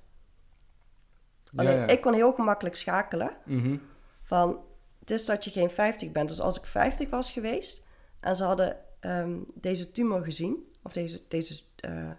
Alleen, 1.56 1.76
ja. 1.78 1.88
ik 1.88 2.02
kon 2.02 2.14
heel 2.14 2.34
gemakkelijk 2.34 2.76
schakelen 2.76 3.38
Mhm. 3.46 3.78
van 4.24 4.64
het 5.00 5.12
is 5.12 5.26
dat 5.26 5.44
je 5.44 5.52
geen 5.52 5.70
50 5.70 6.12
bent. 6.12 6.30
Dus 6.30 6.42
als 6.42 6.58
ik 6.58 6.66
50 6.66 7.10
was 7.10 7.32
geweest 7.32 7.86
en 8.20 8.36
ze 8.36 8.44
hadden 8.44 8.78
ehm, 9.00 9.40
deze 9.54 9.92
tumor 9.92 10.24
gezien, 10.24 10.69
of 10.84 10.92
deze, 10.92 11.22
deze, 11.28 11.64
eh, 11.76 12.12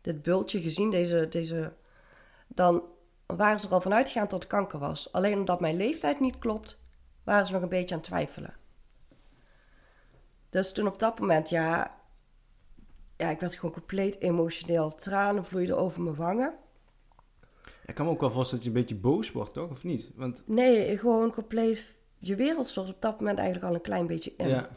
dit 0.00 0.22
bultje 0.22 0.60
gezien, 0.60 0.90
deze, 0.90 1.28
deze, 1.28 1.72
dan 2.46 2.82
waren 3.26 3.60
ze 3.60 3.66
er 3.66 3.72
al 3.72 3.80
vanuit 3.80 4.06
gegaan 4.06 4.28
dat 4.28 4.42
het 4.42 4.50
kanker 4.50 4.78
was. 4.78 5.12
Alleen 5.12 5.38
omdat 5.38 5.60
mijn 5.60 5.76
leeftijd 5.76 6.20
niet 6.20 6.38
klopt, 6.38 6.80
waren 7.24 7.46
ze 7.46 7.52
nog 7.52 7.62
een 7.62 7.68
beetje 7.68 7.94
aan 7.94 8.00
het 8.00 8.08
twijfelen. 8.08 8.54
Dus 10.50 10.72
toen 10.72 10.86
op 10.86 10.98
dat 10.98 11.18
moment, 11.18 11.48
ja, 11.48 12.00
ja, 13.16 13.30
ik 13.30 13.40
werd 13.40 13.54
gewoon 13.54 13.74
compleet 13.74 14.20
emotioneel. 14.20 14.94
Tranen 14.94 15.44
vloeiden 15.44 15.76
over 15.78 16.02
mijn 16.02 16.16
wangen. 16.16 16.54
Ik 17.86 17.94
kan 17.94 18.06
me 18.06 18.12
ook 18.12 18.20
wel 18.20 18.30
voorstellen 18.30 18.64
dat 18.64 18.72
je 18.72 18.78
een 18.78 18.86
beetje 18.86 19.00
boos 19.00 19.32
wordt, 19.32 19.52
toch? 19.52 19.70
Of 19.70 19.84
niet? 19.84 20.10
Want, 20.14 20.42
Nee, 20.46 20.98
gewoon 20.98 21.32
compleet. 21.32 21.84
Je 22.18 22.36
wereld 22.36 22.66
stort 22.66 22.88
op 22.88 23.00
dat 23.00 23.18
moment 23.18 23.38
eigenlijk 23.38 23.68
al 23.68 23.74
een 23.74 23.80
klein 23.80 24.06
beetje 24.06 24.32
in. 24.36 24.48
ja, 24.48 24.68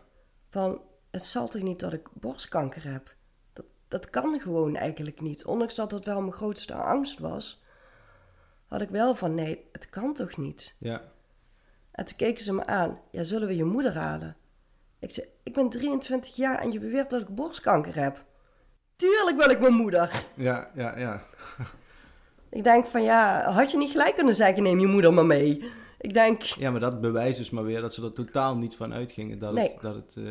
Van, 0.49 0.81
het 1.15 1.25
zal 1.25 1.47
toch 1.47 1.61
niet 1.61 1.79
dat 1.79 1.93
ik 1.93 2.07
borstkanker 2.13 2.83
heb? 2.91 3.15
Dat, 3.53 3.65
dat 3.87 4.09
kan 4.09 4.39
gewoon 4.39 4.75
eigenlijk 4.75 5.21
niet. 5.21 5.45
Ondanks 5.45 5.75
dat 5.75 5.89
dat 5.89 6.05
wel 6.05 6.21
mijn 6.21 6.33
grootste 6.33 6.73
angst 6.73 7.19
was, 7.19 7.61
had 8.67 8.81
ik 8.81 8.89
wel 8.89 9.15
van, 9.15 9.33
nee, 9.35 9.65
het 9.71 9.89
kan 9.89 10.13
toch 10.13 10.37
niet? 10.37 10.75
ja. 10.79 11.01
En 11.91 12.05
toen 12.05 12.17
keken 12.17 12.43
ze 12.43 12.53
me 12.53 12.65
aan, 12.65 12.99
ja, 13.11 13.23
zullen 13.23 13.47
we 13.47 13.55
je 13.55 13.63
moeder 13.63 13.93
halen? 13.93 14.35
Ik 14.99 15.11
zei, 15.11 15.27
ik 15.43 15.53
ben 15.53 15.69
23 15.69 16.35
jaar 16.35 16.59
en 16.59 16.71
je 16.71 16.79
beweert 16.79 17.09
dat 17.09 17.21
ik 17.21 17.27
borstkanker 17.35 17.95
heb. 17.95 18.23
Tuurlijk 18.95 19.37
wil 19.37 19.49
ik 19.49 19.59
mijn 19.59 19.73
moeder. 19.73 20.25
Ja, 20.35 20.71
ja, 20.75 20.97
ja. 20.97 21.21
Ik 22.49 22.63
denk 22.63 22.85
van, 22.85 23.03
ja, 23.03 23.51
had 23.51 23.71
je 23.71 23.77
niet 23.77 23.91
gelijk 23.91 24.15
kunnen 24.15 24.35
zeggen, 24.35 24.63
neem 24.63 24.79
je 24.79 24.87
moeder 24.87 25.13
maar 25.13 25.25
mee. 25.25 25.71
Ik 25.99 26.13
denk, 26.13 26.41
Ja, 26.41 26.71
maar 26.71 26.79
dat 26.79 27.01
bewijst 27.01 27.37
dus 27.37 27.49
maar 27.49 27.63
weer 27.63 27.81
dat 27.81 27.93
ze 27.93 28.03
er 28.03 28.13
totaal 28.13 28.57
niet 28.57 28.75
van 28.75 28.93
uitgingen 28.93 29.39
dat 29.39 29.53
Nee. 29.53 29.71
het, 29.71 29.81
dat 29.81 29.95
het 29.95 30.15
eh, 30.17 30.23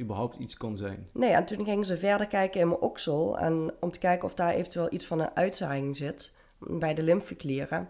überhaupt 0.00 0.36
iets 0.36 0.56
kon 0.56 0.76
zijn. 0.76 1.08
Nee, 1.12 1.32
en 1.32 1.44
toen 1.44 1.64
gingen 1.64 1.84
ze 1.84 1.96
verder 1.96 2.26
kijken 2.26 2.60
in 2.60 2.68
mijn 2.68 2.80
oksel. 2.80 3.38
En 3.38 3.74
om 3.80 3.90
te 3.90 3.98
kijken 3.98 4.24
of 4.24 4.34
daar 4.34 4.54
eventueel 4.54 4.92
iets 4.92 5.06
van 5.06 5.20
een 5.20 5.36
uitzaaiing 5.36 5.96
zit. 5.96 6.32
Bij 6.58 6.94
de 6.94 7.02
lymfeklieren. 7.02 7.88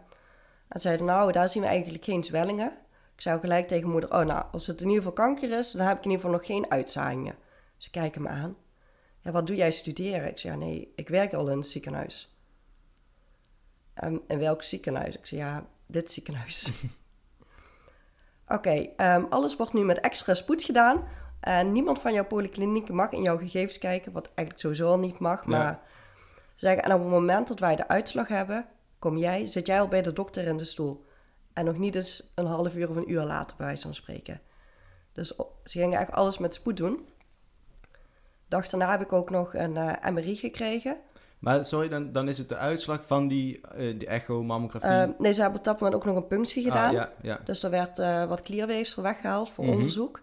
En 0.68 0.80
zeiden, 0.80 1.06
nou, 1.06 1.32
daar 1.32 1.48
zien 1.48 1.62
we 1.62 1.68
eigenlijk 1.68 2.04
geen 2.04 2.24
zwellingen. 2.24 2.72
Ik 3.14 3.20
zei 3.20 3.40
gelijk 3.40 3.68
tegen 3.68 3.90
moeder, 3.90 4.12
oh 4.12 4.24
nou, 4.24 4.44
als 4.52 4.66
het 4.66 4.80
in 4.80 4.88
ieder 4.88 5.02
geval 5.02 5.26
kanker 5.26 5.58
is, 5.58 5.70
dan 5.70 5.86
heb 5.86 5.98
ik 5.98 6.04
in 6.04 6.10
ieder 6.10 6.24
geval 6.24 6.38
nog 6.38 6.46
geen 6.46 6.70
uitzaaiingen. 6.70 7.34
Ze 7.76 7.90
kijken 7.90 8.22
me 8.22 8.28
aan. 8.28 8.56
Ja, 9.20 9.30
wat 9.30 9.46
doe 9.46 9.56
jij 9.56 9.70
studeren? 9.70 10.28
Ik 10.28 10.38
zei, 10.38 10.52
ja, 10.52 10.58
nee, 10.58 10.92
ik 10.96 11.08
werk 11.08 11.32
al 11.34 11.50
in 11.50 11.56
het 11.56 11.66
ziekenhuis. 11.66 12.36
En 13.94 14.22
in 14.26 14.38
welk 14.38 14.62
ziekenhuis? 14.62 15.16
Ik 15.16 15.26
zei, 15.26 15.40
ja, 15.40 15.66
dit 15.86 16.12
ziekenhuis. 16.12 16.72
Oké, 18.48 18.88
ehm, 18.96 19.24
alles 19.28 19.56
wordt 19.56 19.72
nu 19.72 19.80
met 19.84 20.00
extra 20.00 20.34
spoed 20.34 20.62
gedaan. 20.62 21.04
En 21.42 21.72
niemand 21.72 21.98
van 21.98 22.12
jouw 22.12 22.24
polykliniek 22.24 22.88
mag 22.90 23.10
in 23.12 23.22
jouw 23.22 23.38
gegevens 23.38 23.78
kijken, 23.78 24.12
wat 24.12 24.26
eigenlijk 24.34 24.58
sowieso 24.58 24.90
al 24.90 24.98
niet 24.98 25.18
mag. 25.18 25.40
Ja. 25.40 25.46
Maar 25.48 25.80
ze 26.54 26.66
zeggen, 26.66 26.82
en 26.82 26.92
op 26.92 27.00
het 27.00 27.10
moment 27.10 27.48
dat 27.48 27.58
wij 27.58 27.76
de 27.76 27.88
uitslag 27.88 28.28
hebben, 28.28 28.66
kom 28.98 29.16
jij, 29.16 29.46
zit 29.46 29.66
jij 29.66 29.80
al 29.80 29.88
bij 29.88 30.02
de 30.02 30.12
dokter 30.12 30.46
in 30.46 30.56
de 30.56 30.64
stoel. 30.64 31.04
En 31.52 31.64
nog 31.64 31.78
niet 31.78 31.94
eens 31.94 32.30
een 32.34 32.46
half 32.46 32.74
uur 32.74 32.90
of 32.90 32.96
een 32.96 33.10
uur 33.10 33.22
later, 33.22 33.56
bij 33.56 33.66
wijze 33.66 33.82
van 33.82 33.94
spreken. 33.94 34.40
Dus 35.12 35.28
ze 35.64 35.78
gingen 35.78 35.98
echt 35.98 36.12
alles 36.12 36.38
met 36.38 36.54
spoed 36.54 36.76
doen. 36.76 37.06
dag 38.48 38.68
daarna 38.68 38.90
heb 38.90 39.00
ik 39.00 39.12
ook 39.12 39.30
nog 39.30 39.54
een 39.54 39.76
eh, 39.76 40.10
MRI 40.10 40.36
gekregen. 40.36 40.96
Maar 41.38 41.64
sorry, 41.64 41.88
dan, 41.88 42.12
dan 42.12 42.28
is 42.28 42.38
het 42.38 42.48
de 42.48 42.56
uitslag 42.56 43.06
van 43.06 43.28
die, 43.28 43.60
eh 43.60 43.98
die 43.98 44.06
echo-mammografie. 44.08 44.88
Eh, 44.88 45.08
nee, 45.18 45.32
ze 45.32 45.40
hebben 45.40 45.58
op 45.58 45.64
dat 45.64 45.80
moment 45.80 45.94
ook 46.00 46.04
nog 46.06 46.16
een 46.16 46.26
punctie 46.26 46.62
gedaan. 46.62 46.86
Ah, 46.88 46.92
ja, 46.92 47.12
ja. 47.22 47.40
Dus 47.44 47.62
er 47.62 47.70
werd 47.70 47.96
wat 48.28 48.40
klierweefsel 48.42 49.02
weggehaald 49.02 49.50
voor 49.50 49.64
Mhm. 49.64 49.72
onderzoek. 49.72 50.20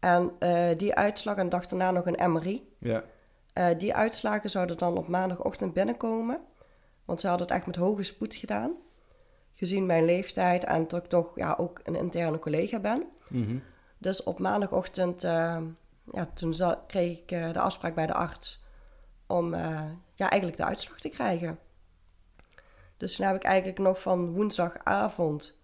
En 0.00 0.32
eh, 0.38 0.78
die 0.78 0.94
uitslag 0.94 1.36
en 1.36 1.44
de 1.44 1.50
dag 1.50 1.66
daarna 1.66 1.90
nog 1.90 2.06
een 2.06 2.32
MRI. 2.32 2.74
ja. 2.78 3.04
Eh, 3.52 3.78
die 3.78 3.94
uitslagen 3.94 4.50
zouden 4.50 4.78
dan 4.78 4.96
op 4.96 5.08
maandagochtend 5.08 5.72
binnenkomen. 5.72 6.40
Want 7.04 7.20
ze 7.20 7.28
hadden 7.28 7.46
het 7.46 7.56
echt 7.56 7.66
met 7.66 7.76
hoge 7.76 8.02
spoed 8.02 8.34
gedaan. 8.34 8.72
Gezien 9.52 9.86
mijn 9.86 10.04
leeftijd 10.04 10.64
en 10.64 10.88
dat 10.88 11.02
ik 11.02 11.08
toch 11.08 11.32
ja, 11.34 11.54
ook 11.58 11.80
een 11.82 11.96
interne 11.96 12.38
collega 12.38 12.78
ben. 12.78 13.04
Mhm. 13.28 13.56
Dus 13.98 14.22
op 14.22 14.38
maandagochtend 14.38 15.24
eh, 15.24 15.62
ja, 16.12 16.26
toen 16.34 16.54
kreeg 16.86 17.18
ik 17.18 17.28
de 17.28 17.60
afspraak 17.60 17.94
bij 17.94 18.06
de 18.06 18.14
arts 18.14 18.64
om 19.26 19.54
ja, 20.14 20.30
eigenlijk 20.30 20.56
de 20.56 20.64
uitslag 20.64 21.00
te 21.00 21.08
krijgen. 21.08 21.58
Dus 22.96 23.16
toen 23.16 23.26
heb 23.26 23.36
ik 23.36 23.44
eigenlijk 23.44 23.78
nog 23.78 24.00
van 24.00 24.32
woensdagavond 24.32 25.58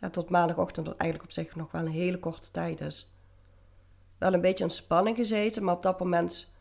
ja, 0.00 0.10
tot 0.10 0.30
maandagochtend, 0.30 0.86
wat 0.86 0.96
eigenlijk 0.96 1.30
op 1.30 1.34
zich 1.36 1.56
nog 1.56 1.72
wel 1.72 1.80
een 1.80 1.88
hele 1.88 2.18
korte 2.18 2.50
tijd 2.50 2.80
is, 2.80 3.12
wel 4.20 4.34
een 4.34 4.40
beetje 4.40 4.64
in 4.64 4.70
spanning 4.70 5.16
gezeten. 5.16 5.64
Maar 5.64 5.74
op 5.74 5.82
dat 5.82 6.00
moment 6.00 6.52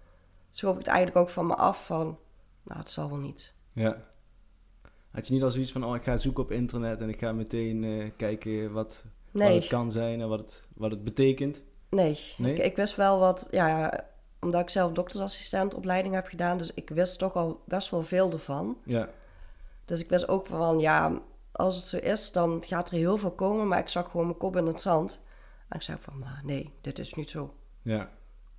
schoof 0.49 0.71
ik 0.71 0.77
het 0.77 0.87
eigenlijk 0.87 1.17
ook 1.17 1.29
van 1.29 1.47
me 1.47 1.55
af 1.55 1.85
van, 1.85 2.17
nou 2.63 2.79
het 2.79 2.89
zal 2.89 3.09
wel 3.09 3.17
niet. 3.19 3.53
ja. 3.73 4.07
Had 5.11 5.27
je 5.27 5.33
niet 5.33 5.43
al 5.43 5.51
zoiets 5.51 5.71
van, 5.71 5.85
oh, 5.85 5.95
ik 5.95 6.03
ga 6.03 6.17
zoeken 6.17 6.43
op 6.43 6.51
internet 6.51 7.01
en 7.01 7.09
ik 7.09 7.19
ga 7.19 7.31
meteen 7.31 7.83
eh, 7.83 8.09
kijken 8.17 8.71
wat, 8.71 9.03
het 9.33 9.67
kan 9.67 9.91
zijn 9.91 10.21
en 10.21 10.29
wat 10.29 10.39
het, 10.39 10.63
wat 10.75 10.91
het 10.91 11.03
betekent? 11.03 11.61
nee. 11.89 12.19
Nee? 12.37 12.53
Ik, 12.53 12.59
ik 12.63 12.75
wist 12.75 12.95
wel 12.95 13.19
wat, 13.19 13.47
ja, 13.51 13.91
omdat 14.39 14.61
ik 14.61 14.69
zelf 14.69 14.91
doktersassistentopleiding 14.91 16.13
heb 16.13 16.27
gedaan, 16.27 16.57
dus 16.57 16.73
ik 16.73 16.89
wist 16.89 17.19
toch 17.19 17.33
al 17.33 17.61
best 17.65 17.89
wel 17.89 18.03
veel 18.03 18.31
ervan. 18.31 18.77
Ja, 18.85 19.09
Dus 19.85 19.99
ik 19.99 20.09
wist 20.09 20.27
ook 20.27 20.47
van, 20.47 20.79
ja, 20.79 21.21
als 21.51 21.75
het 21.75 21.85
zo 21.85 21.97
is, 21.97 22.31
dan 22.31 22.63
gaat 22.65 22.89
er 22.89 22.95
heel 22.95 23.17
veel 23.17 23.31
komen. 23.31 23.67
Maar 23.67 23.79
ik 23.79 23.89
zag 23.89 24.11
gewoon 24.11 24.25
mijn 24.25 24.37
kop 24.37 24.55
in 24.55 24.65
het 24.65 24.81
zand. 24.81 25.21
En 25.69 25.75
ik 25.75 25.81
zei 25.81 25.97
van, 26.01 26.19
maar 26.19 26.41
nee, 26.43 26.71
dit 26.81 26.99
is 26.99 27.13
niet 27.13 27.29
zo. 27.29 27.53
ja, 27.81 28.09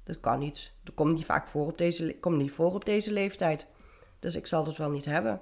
Dit 0.04 0.20
kan 0.20 0.38
niet. 0.38 0.72
Dat 0.82 0.94
komt 0.94 1.14
niet 1.14 1.24
vaak 1.24 1.46
voor 1.48 1.66
op 1.66 1.78
deze, 1.78 2.16
komt 2.20 2.36
niet 2.36 2.50
voor 2.50 2.74
op 2.74 2.84
deze 2.84 3.12
leeftijd. 3.12 3.66
Dus 4.18 4.36
ik 4.36 4.46
zal 4.46 4.66
het 4.66 4.76
wel 4.76 4.90
niet 4.90 5.04
hebben. 5.04 5.40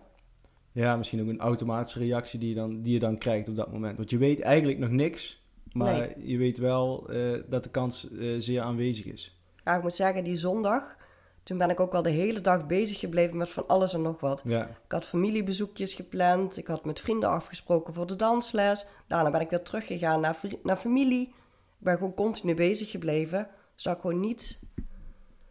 ja, 0.72 0.96
misschien 0.96 1.20
ook 1.22 1.28
een 1.28 1.40
automatische 1.40 1.98
reactie 1.98 2.38
die 2.38 2.48
je, 2.48 2.54
dan, 2.54 2.82
die 2.82 2.92
je 2.92 2.98
dan 2.98 3.18
krijgt 3.18 3.48
op 3.48 3.56
dat 3.56 3.72
moment. 3.72 3.96
Want 3.96 4.10
je 4.10 4.18
weet 4.18 4.40
eigenlijk 4.40 4.78
nog 4.78 4.90
niks, 4.90 5.42
maar 5.72 6.20
je 6.20 6.36
weet 6.38 6.58
wel 6.58 7.08
eh, 7.10 7.42
dat 7.48 7.62
de 7.62 7.70
kans 7.70 8.10
eh, 8.10 8.34
zeer 8.38 8.60
aanwezig 8.60 9.04
is. 9.04 9.40
Ja, 9.64 9.76
ik 9.76 9.82
moet 9.82 9.94
zeggen, 9.94 10.24
die 10.24 10.36
zondag, 10.36 10.96
toen 11.42 11.58
ben 11.58 11.70
ik 11.70 11.80
ook 11.80 11.92
wel 11.92 12.02
de 12.02 12.10
hele 12.10 12.40
dag 12.40 12.66
bezig 12.66 12.98
gebleven 12.98 13.36
met 13.36 13.48
van 13.48 13.66
alles 13.66 13.94
en 13.94 14.02
nog 14.02 14.20
wat. 14.20 14.42
Ja, 14.44 14.66
Ik 14.66 14.92
had 14.92 15.04
familiebezoekjes 15.04 15.94
gepland. 15.94 16.56
Ik 16.56 16.66
had 16.66 16.84
met 16.84 17.00
vrienden 17.00 17.28
afgesproken 17.28 17.94
voor 17.94 18.06
de 18.06 18.16
dansles. 18.16 18.86
Daarna 19.06 19.30
ben 19.30 19.40
ik 19.40 19.50
weer 19.50 19.62
teruggegaan 19.62 20.20
naar, 20.20 20.38
naar 20.62 20.76
familie. 20.76 21.34
Ik 21.78 21.84
ben 21.84 21.94
gewoon 21.96 22.14
continu 22.14 22.54
bezig 22.54 22.90
gebleven. 22.90 23.48
Zodat 23.74 23.96
ik 23.96 24.02
gewoon 24.04 24.20
niet... 24.20 24.62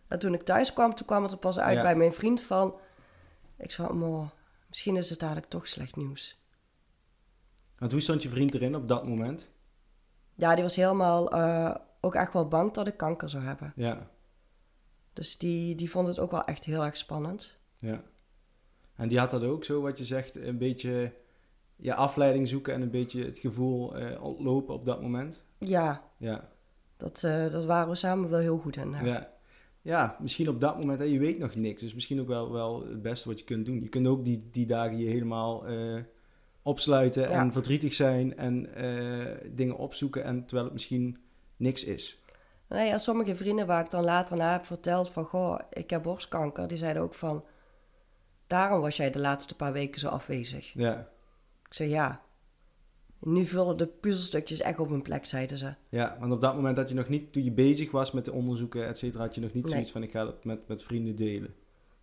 En 0.07 0.19
toen 0.19 0.33
ik 0.33 0.43
thuis 0.43 0.73
kwam, 0.73 0.95
toen 0.95 1.05
kwam 1.05 1.23
het 1.23 1.31
er 1.31 1.37
pas 1.37 1.59
uit 1.59 1.75
Ja. 1.75 1.81
bij 1.81 1.95
mijn 1.95 2.13
vriend 2.13 2.41
van... 2.41 2.75
Ik 3.57 3.71
zei, 3.71 3.93
"Mo, 3.93 4.29
misschien 4.67 4.95
is 4.95 5.09
het 5.09 5.21
eigenlijk 5.21 5.51
toch 5.51 5.67
slecht 5.67 5.95
nieuws. 5.95 6.37
want 7.77 7.91
hoe 7.91 8.01
stond 8.01 8.23
je 8.23 8.29
vriend 8.29 8.53
erin 8.53 8.75
op 8.75 8.87
dat 8.87 9.07
moment? 9.07 9.49
Ja, 10.35 10.53
die 10.53 10.63
was 10.63 10.75
helemaal 10.75 11.31
eh, 11.31 11.75
ook 12.01 12.15
echt 12.15 12.33
wel 12.33 12.47
bang 12.47 12.73
dat 12.73 12.87
ik 12.87 12.97
kanker 12.97 13.29
zou 13.29 13.43
hebben. 13.43 13.73
Ja, 13.75 14.09
Dus 15.13 15.37
die, 15.37 15.75
die 15.75 15.89
vond 15.89 16.07
het 16.07 16.19
ook 16.19 16.31
wel 16.31 16.43
echt 16.43 16.65
heel 16.65 16.85
erg 16.85 16.97
spannend. 16.97 17.57
ja. 17.75 18.03
En 18.95 19.07
die 19.07 19.19
had 19.19 19.31
dat 19.31 19.43
ook 19.43 19.63
zo, 19.63 19.81
wat 19.81 19.97
je 19.97 20.05
zegt, 20.05 20.35
een 20.35 20.57
beetje 20.57 21.13
ja, 21.75 21.95
afleiding 21.95 22.47
zoeken 22.47 22.73
en 22.73 22.81
een 22.81 22.91
beetje 22.91 23.25
het 23.25 23.37
gevoel 23.37 23.95
eh, 23.97 24.23
ontlopen 24.23 24.73
op 24.73 24.85
dat 24.85 25.01
moment? 25.01 25.43
Ja, 25.57 26.01
Ja, 26.17 26.49
dat, 26.97 27.23
eh, 27.23 27.51
dat 27.51 27.65
waren 27.65 27.89
we 27.89 27.95
samen 27.95 28.29
wel 28.29 28.39
heel 28.39 28.57
goed 28.57 28.75
in. 28.75 28.91
ja. 28.91 29.03
Ja. 29.05 29.29
ja. 29.81 30.17
misschien 30.19 30.49
op 30.49 30.61
dat 30.61 30.77
moment, 30.79 30.99
hè, 30.99 31.05
je 31.05 31.19
weet 31.19 31.39
nog 31.39 31.55
niks, 31.55 31.81
dus 31.81 31.93
misschien 31.93 32.21
ook 32.21 32.27
wel, 32.27 32.51
wel 32.51 32.87
het 32.87 33.01
beste 33.01 33.27
wat 33.27 33.39
je 33.39 33.45
kunt 33.45 33.65
doen. 33.65 33.81
Je 33.81 33.89
kunt 33.89 34.07
ook 34.07 34.25
die, 34.25 34.49
die 34.51 34.65
dagen 34.65 34.97
je 34.97 35.09
helemaal 35.09 35.67
eh, 35.67 36.01
opsluiten 36.61 37.21
Ja. 37.21 37.29
en 37.29 37.51
verdrietig 37.51 37.93
zijn 37.93 38.37
en 38.37 38.75
eh, 38.75 39.49
dingen 39.51 39.77
opzoeken, 39.77 40.23
en 40.23 40.39
terwijl 40.45 40.63
het 40.63 40.73
misschien 40.73 41.17
niks 41.55 41.83
is. 41.83 42.19
Ja, 42.69 42.97
sommige 42.97 43.35
vrienden 43.35 43.67
waar 43.67 43.83
ik 43.83 43.89
dan 43.89 44.03
later 44.03 44.37
na 44.37 44.51
heb 44.51 44.65
verteld 44.65 45.09
van... 45.09 45.25
Goh, 45.25 45.59
ik 45.69 45.89
heb 45.89 46.03
borstkanker. 46.03 46.67
Die 46.67 46.77
zeiden 46.77 47.01
ook 47.01 47.13
van... 47.13 47.43
Daarom 48.47 48.81
was 48.81 48.97
jij 48.97 49.11
de 49.11 49.19
laatste 49.19 49.55
paar 49.55 49.73
weken 49.73 49.99
zo 49.99 50.07
afwezig. 50.07 50.73
Ja, 50.73 51.07
Ik 51.67 51.73
zei 51.73 51.89
ja. 51.89 52.21
Nu 53.19 53.45
vullen 53.45 53.77
de 53.77 53.87
puzzelstukjes 53.87 54.61
echt 54.61 54.79
op 54.79 54.89
hun 54.89 55.01
plek, 55.01 55.25
zeiden 55.25 55.57
ze. 55.57 55.73
ja, 55.89 56.17
want 56.19 56.31
op 56.31 56.41
dat 56.41 56.55
moment 56.55 56.77
had 56.77 56.89
je 56.89 56.95
nog 56.95 57.09
niet, 57.09 57.33
toen 57.33 57.43
je 57.43 57.51
bezig 57.51 57.91
was 57.91 58.11
met 58.11 58.25
de 58.25 58.31
onderzoeken, 58.31 58.87
et 58.87 58.97
cetera, 58.97 59.23
had 59.23 59.35
je 59.35 59.41
nog 59.41 59.53
niet 59.53 59.63
Nee. 59.63 59.73
zoiets 59.73 59.91
van 59.91 60.03
ik 60.03 60.11
ga 60.11 60.23
dat 60.25 60.43
met, 60.43 60.67
met 60.67 60.83
vrienden 60.83 61.15
delen. 61.15 61.53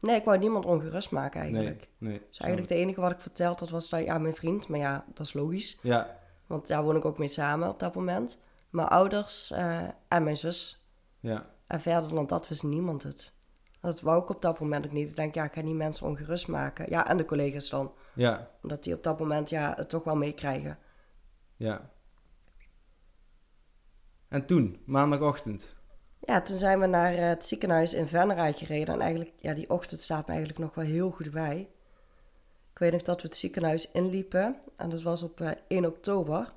Nee, 0.00 0.16
ik 0.16 0.24
wou 0.24 0.38
niemand 0.38 0.64
ongerust 0.66 1.10
maken 1.10 1.40
eigenlijk. 1.40 1.88
Nee, 1.98 2.10
nee. 2.10 2.22
Dus 2.28 2.38
eigenlijk 2.38 2.70
het 2.70 2.80
enige 2.80 3.00
wat 3.00 3.10
ik 3.10 3.20
verteld 3.20 3.60
had 3.60 3.70
was 3.70 3.88
dat 3.88 4.04
ja, 4.04 4.18
mijn 4.18 4.34
vriend. 4.34 4.68
Maar 4.68 4.78
ja, 4.78 5.04
dat 5.14 5.26
is 5.26 5.32
logisch. 5.32 5.78
Ja, 5.82 6.18
Want 6.46 6.66
daar 6.68 6.82
woon 6.84 6.96
ik 6.96 7.04
ook 7.04 7.18
mee 7.18 7.28
samen 7.28 7.68
op 7.68 7.78
dat 7.78 7.94
moment. 7.94 8.38
Mijn 8.70 8.88
ouders 8.88 9.50
eh, 9.50 9.82
en 10.08 10.22
mijn 10.22 10.36
zus. 10.36 10.84
ja, 11.20 11.46
En 11.66 11.80
verder 11.80 12.14
dan 12.14 12.26
dat 12.26 12.48
wist 12.48 12.62
niemand 12.62 13.02
het. 13.02 13.32
Dat 13.80 14.00
wou 14.00 14.22
ik 14.22 14.28
op 14.30 14.42
dat 14.42 14.60
moment 14.60 14.86
ook 14.86 14.92
niet. 14.92 15.08
Ik 15.10 15.16
denk, 15.16 15.34
ja, 15.34 15.44
ik 15.44 15.52
ga 15.52 15.60
niet 15.60 15.74
mensen 15.74 16.06
ongerust 16.06 16.48
maken. 16.48 16.86
Ja, 16.88 17.08
en 17.08 17.16
de 17.16 17.24
collega's 17.24 17.68
dan. 17.70 17.92
ja, 18.14 18.50
Omdat 18.62 18.82
die 18.82 18.94
op 18.94 19.02
dat 19.02 19.18
moment 19.18 19.50
ja, 19.50 19.72
het 19.76 19.88
toch 19.88 20.04
wel 20.04 20.16
meekrijgen. 20.16 20.78
Ja. 21.56 21.92
En 24.28 24.46
toen, 24.46 24.80
maandagochtend. 24.84 25.74
Ja, 26.20 26.42
toen 26.42 26.56
zijn 26.56 26.80
we 26.80 26.86
naar 26.86 27.14
eh, 27.14 27.28
het 27.28 27.44
ziekenhuis 27.44 27.94
in 27.94 28.06
Venray 28.06 28.52
gereden. 28.52 28.94
En 28.94 29.00
eigenlijk, 29.00 29.32
ja, 29.36 29.54
die 29.54 29.70
ochtend 29.70 30.00
staat 30.00 30.26
me 30.26 30.32
eigenlijk 30.32 30.58
nog 30.58 30.74
wel 30.74 30.84
heel 30.84 31.10
goed 31.10 31.30
bij. 31.30 31.68
Ik 32.72 32.78
weet 32.78 32.92
nog 32.92 33.02
dat 33.02 33.22
we 33.22 33.28
het 33.28 33.36
ziekenhuis 33.36 33.90
inliepen. 33.90 34.56
En 34.76 34.88
dat 34.88 35.02
was 35.02 35.22
op 35.22 35.40
eh, 35.40 35.50
1 35.68 35.86
oktober. 35.86 36.52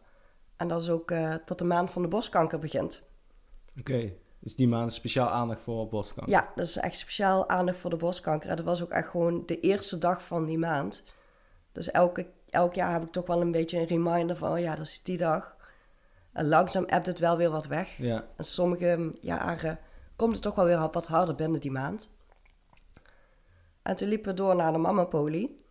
En 0.56 0.68
dat 0.68 0.82
is 0.82 0.90
ook 0.90 1.12
eh, 1.12 1.36
dat 1.46 1.58
de 1.58 1.64
maand 1.64 1.90
van 1.90 2.02
de 2.02 2.08
borstkanker 2.08 2.60
begint. 2.60 3.04
Oké, 3.80 4.14
dus 4.40 4.56
die 4.56 4.68
maand 4.68 4.90
is 4.90 4.96
speciaal 4.96 5.30
aandacht 5.30 5.62
voor 5.62 5.88
borstkanker. 5.88 6.34
Ja, 6.34 6.52
dat 6.56 6.66
is 6.66 6.78
echt 6.78 6.98
speciaal 6.98 7.50
aandacht 7.50 7.78
voor 7.78 7.90
de 7.90 7.96
borstkanker. 7.96 8.50
En 8.50 8.56
dat 8.56 8.66
was 8.66 8.82
ook 8.82 8.90
echt 8.90 9.10
gewoon 9.10 9.44
de 9.46 9.60
eerste 9.60 9.98
dag 9.98 10.24
van 10.24 10.46
die 10.46 10.58
maand. 10.58 11.04
Dus 11.72 11.92
elke, 11.92 12.28
elk 12.50 12.74
jaar 12.74 12.92
heb 12.94 13.04
ik 13.04 13.12
toch 13.12 13.28
wel 13.28 13.42
een 13.42 13.52
beetje 13.52 13.80
een 13.80 13.86
reminder 13.86 14.36
van... 14.36 14.52
Oh 14.52 14.60
ja, 14.60 14.76
dat 14.76 14.88
is 14.88 15.04
die 15.04 15.18
dag. 15.18 15.56
En 16.32 16.48
langzaam 16.48 16.86
appt 16.86 17.06
het 17.06 17.20
wel 17.20 17.38
weer 17.38 17.50
wat 17.50 17.66
weg. 17.66 17.98
Ja, 17.98 18.26
En 18.36 18.46
sommige 18.46 19.16
jaren 19.22 19.80
komt 20.16 20.34
het 20.34 20.42
toch 20.42 20.56
wel 20.56 20.66
weer 20.66 20.90
wat 20.92 21.08
harder 21.08 21.36
binnen 21.36 21.60
die 21.60 21.72
maand. 21.72 22.10
En 23.82 23.96
toen 23.96 24.08
liepen 24.08 24.30
we 24.30 24.36
door 24.36 24.56
naar 24.56 24.72
de 24.72 24.78
mamapolie. 24.78 25.66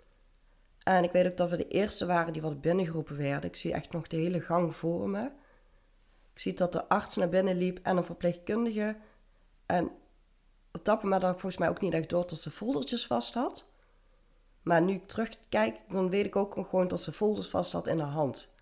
En 0.83 1.05
ik 1.05 1.13
weet 1.13 1.27
ook 1.27 1.37
dat 1.37 1.51
we 1.51 1.57
de 1.57 1.69
eerste 1.69 2.07
waren 2.07 2.33
die 2.33 2.43
wat 2.43 2.61
binnengeroepen 2.61 3.17
werden. 3.17 3.51
Ik 3.51 3.57
zie 3.57 3.73
echt 3.73 3.93
nog 3.93 4.07
de 4.07 4.17
hele 4.17 4.41
gang 4.41 4.77
voor 4.77 5.09
me. 5.09 5.25
Ik 6.33 6.41
zie 6.43 6.55
dat 6.55 6.73
de 6.73 6.89
arts 6.89 7.17
naar 7.17 7.29
binnen 7.29 7.57
liep 7.57 7.79
en 7.83 7.97
een 7.97 8.05
verpleegkundige. 8.05 8.97
En 9.67 9.91
op 10.73 10.85
dat 10.85 11.03
moment 11.03 11.23
had 11.23 11.33
ik 11.33 11.41
volgens 11.41 11.61
mij 11.61 11.69
ook 11.71 11.81
niet 11.81 11.93
echt 11.93 12.09
door 12.09 12.27
dat 12.27 12.39
ze 12.39 12.51
foldertjes 12.51 13.07
vast 13.07 13.35
had. 13.35 13.67
Maar 14.67 14.83
nu 14.83 14.93
ik 14.93 15.07
terugkijk, 15.07 15.77
dan 15.89 16.11
weet 16.11 16.27
ik 16.27 16.37
ook 16.37 16.55
gewoon 16.69 16.89
dat 16.89 17.03
ze 17.03 17.13
folders 17.13 17.49
vast 17.49 17.73
had 17.73 17.87
in 17.87 17.99
haar 17.99 18.11
hand. 18.11 18.55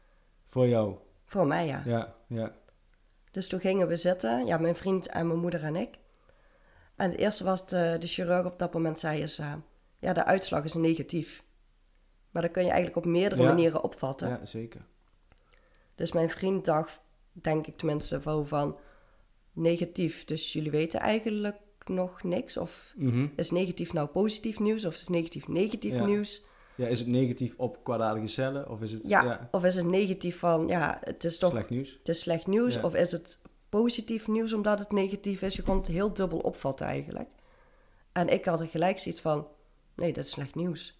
voor 0.46 0.68
jou. 0.68 0.96
Voor 1.24 1.46
mij, 1.46 1.66
ja. 1.66 1.82
Ja, 1.84 2.14
ja, 2.26 2.52
Dus 3.30 3.48
toen 3.48 3.60
gingen 3.60 3.88
we 3.88 3.96
zitten, 3.96 4.46
ja, 4.46 4.56
mijn 4.58 4.74
vriend 4.74 5.06
en 5.08 5.26
mijn 5.26 5.38
moeder 5.38 5.64
en 5.64 5.76
ik. 5.76 5.98
En 6.96 7.10
het 7.10 7.18
eerste 7.18 7.44
was 7.44 7.66
de, 7.66 7.96
de 7.98 8.06
chirurg 8.06 8.46
op 8.46 8.58
dat 8.58 8.72
moment 8.72 8.98
zei 8.98 9.22
is, 9.22 9.40
ja, 9.98 10.12
de 10.12 10.24
uitslag 10.24 10.64
is 10.64 10.74
negatief. 10.74 11.44
Maar 12.30 12.42
dat 12.42 12.50
kun 12.50 12.62
je 12.62 12.70
eigenlijk 12.70 12.96
op 13.06 13.12
meerdere 13.12 13.42
Ja. 13.42 13.48
manieren 13.48 13.82
opvatten. 13.82 14.28
ja, 14.28 14.44
zeker. 14.44 14.86
Dus 15.94 16.12
mijn 16.12 16.30
vriend 16.30 16.64
dacht, 16.64 17.00
denk 17.32 17.66
ik 17.66 17.76
tenminste, 17.76 18.20
wel 18.20 18.44
van 18.44 18.78
negatief. 19.52 20.24
Dus 20.24 20.52
jullie 20.52 20.70
weten 20.70 21.00
eigenlijk 21.00 21.56
nog 21.88 22.22
niks? 22.22 22.56
Of 22.56 22.92
Mhm. 22.96 23.26
is 23.36 23.50
negatief 23.50 23.92
nou 23.92 24.08
positief 24.08 24.58
nieuws? 24.58 24.84
Of 24.84 24.94
is 24.94 25.08
negatief 25.08 25.48
negatief 25.48 25.94
Ja. 25.94 26.04
nieuws? 26.04 26.44
Ja, 26.76 26.86
is 26.86 26.98
het 26.98 27.08
negatief 27.08 27.54
op 27.56 27.84
kwaadaardige 27.84 28.26
cellen 28.26 28.68
of 28.70 28.82
is 28.82 28.92
het 28.92 29.02
Ja, 29.04 29.48
of 29.50 29.64
is 29.64 29.74
het 29.74 29.86
negatief 29.86 30.38
van, 30.38 30.68
ja, 30.68 30.98
het 31.00 31.24
is 31.24 31.38
toch 31.38 31.50
slecht 31.50 31.70
nieuws? 31.70 31.96
het 31.98 32.08
is 32.08 32.20
slecht 32.20 32.46
nieuws? 32.46 32.74
Ja. 32.74 32.82
Of 32.82 32.94
is 32.94 33.12
het 33.12 33.40
positief 33.68 34.28
nieuws 34.28 34.52
omdat 34.52 34.78
het 34.78 34.92
negatief 34.92 35.42
is? 35.42 35.56
Je 35.56 35.62
kon 35.62 35.76
het 35.76 35.86
heel 35.86 36.12
dubbel 36.12 36.38
opvatten 36.38 36.86
eigenlijk. 36.86 37.28
En 38.12 38.28
ik 38.28 38.44
had 38.44 38.60
er 38.60 38.66
gelijk 38.66 38.98
zoiets 38.98 39.20
van, 39.20 39.46
nee, 39.96 40.12
dat 40.12 40.24
is 40.24 40.30
slecht 40.30 40.54
nieuws. 40.54 40.98